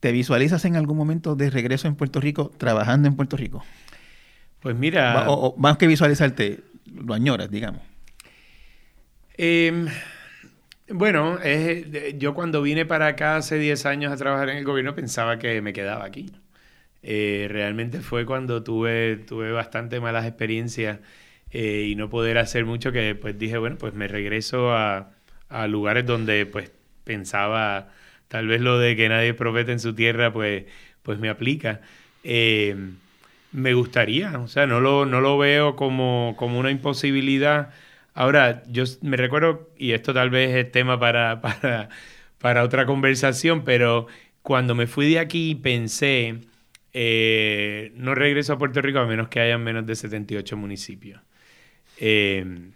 [0.00, 3.64] ¿Te visualizas en algún momento de regreso en Puerto Rico, trabajando en Puerto Rico?
[4.60, 5.24] Pues mira...
[5.28, 7.82] O, más que visualizarte, lo añoras, digamos.
[9.36, 9.88] Em,
[10.90, 11.38] bueno,
[12.16, 15.60] yo cuando vine para acá hace 10 años a trabajar en el gobierno pensaba que
[15.62, 16.30] me quedaba aquí.
[17.02, 20.98] Eh, realmente fue cuando tuve, tuve bastante malas experiencias
[21.50, 25.12] eh, y no poder hacer mucho que pues dije, bueno, pues me regreso a,
[25.68, 26.70] lugares donde pues
[27.04, 27.88] pensaba
[28.28, 30.64] tal vez lo de que nadie profeta en su tierra pues,
[31.02, 31.80] pues me aplica.
[32.24, 32.76] Eh,
[33.52, 37.70] me gustaría, o sea, no lo, no lo veo como, como una imposibilidad.
[38.14, 41.88] Ahora, yo me recuerdo, y esto tal vez es tema para, para,
[42.38, 44.06] para otra conversación, pero
[44.42, 46.38] cuando me fui de aquí pensé,
[46.92, 51.20] eh, no regreso a Puerto Rico a menos que hayan menos de 78 municipios.
[51.98, 52.70] Eh,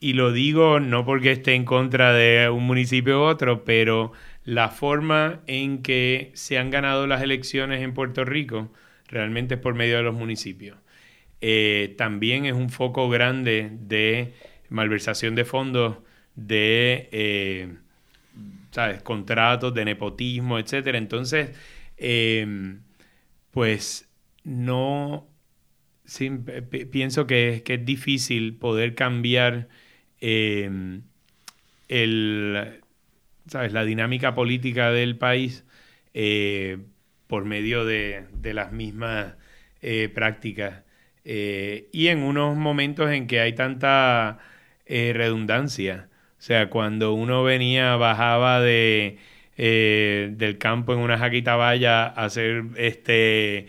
[0.00, 4.12] y lo digo no porque esté en contra de un municipio u otro, pero
[4.44, 8.72] la forma en que se han ganado las elecciones en Puerto Rico
[9.08, 10.78] realmente es por medio de los municipios.
[11.40, 14.34] Eh, también es un foco grande de
[14.70, 15.98] malversación de fondos,
[16.34, 17.76] de eh,
[18.72, 19.02] ¿sabes?
[19.02, 20.94] contratos, de nepotismo, etc.
[20.94, 21.56] Entonces,
[21.96, 22.82] em,
[23.50, 24.08] pues
[24.44, 25.28] no
[26.90, 29.68] pienso que, que, es difícil poder cambiar
[30.20, 31.02] em,
[31.88, 32.80] el,
[33.46, 33.72] ¿sabes?
[33.72, 35.64] la dinámica política del país
[36.14, 36.78] eh,
[37.26, 39.34] por medio de, las mismas
[40.14, 40.82] prácticas.
[41.24, 44.38] Eh, y en unos momentos en que hay tanta
[44.86, 46.08] redundancia.
[46.38, 49.18] O sea, cuando uno venía, bajaba de,
[49.56, 53.68] del campo en una jaquita valla a hacer este,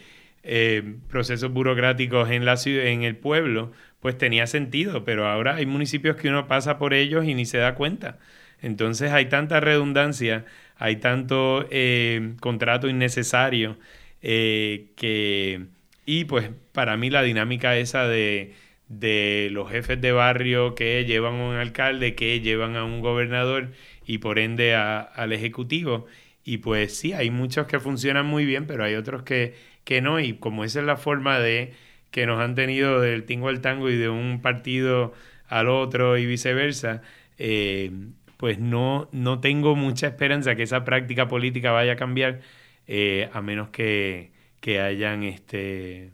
[1.09, 6.29] procesos burocráticos en, la en el pueblo, pues tenía sentido, pero ahora hay municipios que
[6.29, 8.17] uno pasa por ellos y ni se da cuenta.
[8.61, 10.45] Entonces hay tanta redundancia,
[10.77, 13.77] hay tanto eh, contrato innecesario
[14.21, 15.67] eh, que...
[16.11, 18.55] Y pues para mí la dinámica esa de,
[18.87, 23.73] de los jefes de barrio que llevan a un alcalde, que llevan a un gobernador
[24.07, 26.07] y por ende al ejecutivo.
[26.43, 29.53] Y pues sí, hay muchos que funcionan muy bien, pero hay otros que,
[29.83, 30.19] que no.
[30.19, 31.73] Y como esa es la forma de
[32.09, 35.13] que nos han tenido del tingo al tango y de un partido
[35.47, 37.03] al otro y viceversa,
[37.37, 37.91] eh,
[38.37, 42.41] pues no, no tengo mucha esperanza que esa práctica política vaya a cambiar,
[42.87, 46.11] eh, a menos que, que, hayan este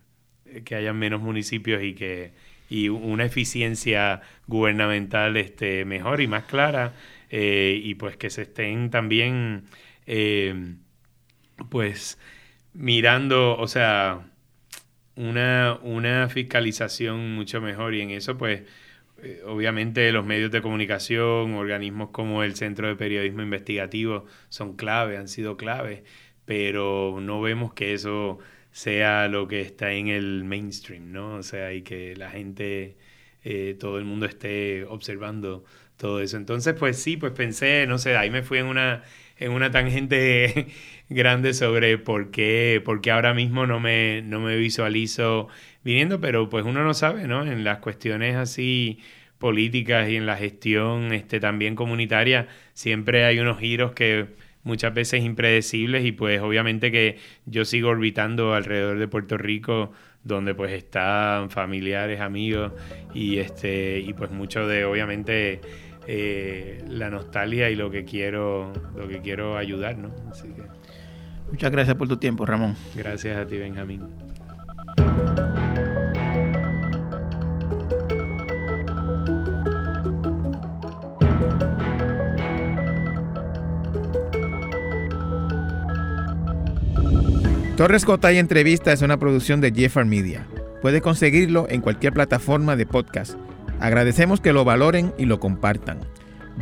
[0.63, 2.33] que hayan menos municipios y que
[2.69, 6.93] y una eficiencia gubernamental este, mejor y más clara
[7.29, 9.65] eh, y pues que se estén también
[10.07, 10.75] eh,
[11.69, 12.17] pues
[12.73, 14.27] mirando, o sea,
[15.15, 17.93] una, una fiscalización mucho mejor.
[17.95, 18.63] Y en eso pues
[19.23, 25.17] eh, obviamente los medios de comunicación, organismos como el Centro de Periodismo Investigativo son clave,
[25.17, 26.03] han sido clave,
[26.45, 28.39] pero no vemos que eso
[28.71, 31.35] sea lo que está en el mainstream, ¿no?
[31.35, 32.97] O sea, y que la gente,
[33.43, 35.63] eh, todo el mundo esté observando
[35.97, 36.37] todo eso.
[36.37, 39.03] Entonces, pues sí, pues pensé, no sé, ahí me fui en una,
[39.37, 40.67] en una tangente
[41.09, 45.47] grande sobre por qué, por qué ahora mismo no me, no me visualizo
[45.83, 47.45] viniendo, pero pues uno no sabe, ¿no?
[47.45, 48.99] En las cuestiones así
[49.37, 54.27] políticas y en la gestión este, también comunitaria, siempre hay unos giros que
[54.65, 59.93] muchas veces impredecibles y pues obviamente que yo sigo orbitando alrededor de Puerto Rico
[60.23, 62.73] donde pues están familiares, amigos
[63.13, 65.61] y este y pues mucho de obviamente
[66.07, 70.13] eh, la nostalgia y lo que quiero lo que quiero ayudar, ¿no?
[70.29, 70.63] Así que
[71.51, 72.75] Muchas gracias por tu tiempo, Ramón.
[72.95, 74.01] Gracias a ti, Benjamín.
[87.85, 90.47] Torres Cotay Entrevista es una producción de Jeffar Media.
[90.81, 93.35] Puede conseguirlo en cualquier plataforma de podcast.
[93.79, 95.99] Agradecemos que lo valoren y lo compartan.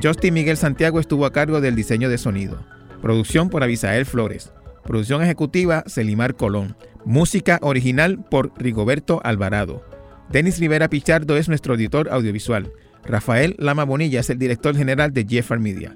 [0.03, 2.65] Justin Miguel Santiago estuvo a cargo del diseño de sonido.
[3.01, 4.51] Producción por Abisael Flores.
[4.84, 6.76] Producción ejecutiva Celimar Colón.
[7.05, 9.82] Música original por Rigoberto Alvarado.
[10.30, 12.69] Denis Rivera Pichardo es nuestro editor audiovisual.
[13.05, 15.93] Rafael Lama Bonilla es el director general de Jeffar Media.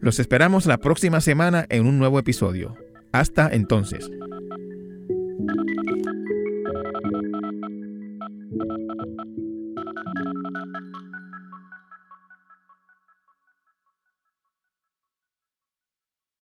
[0.00, 2.74] Los esperamos la próxima semana en un nuevo episodio.
[3.12, 4.10] Hasta entonces.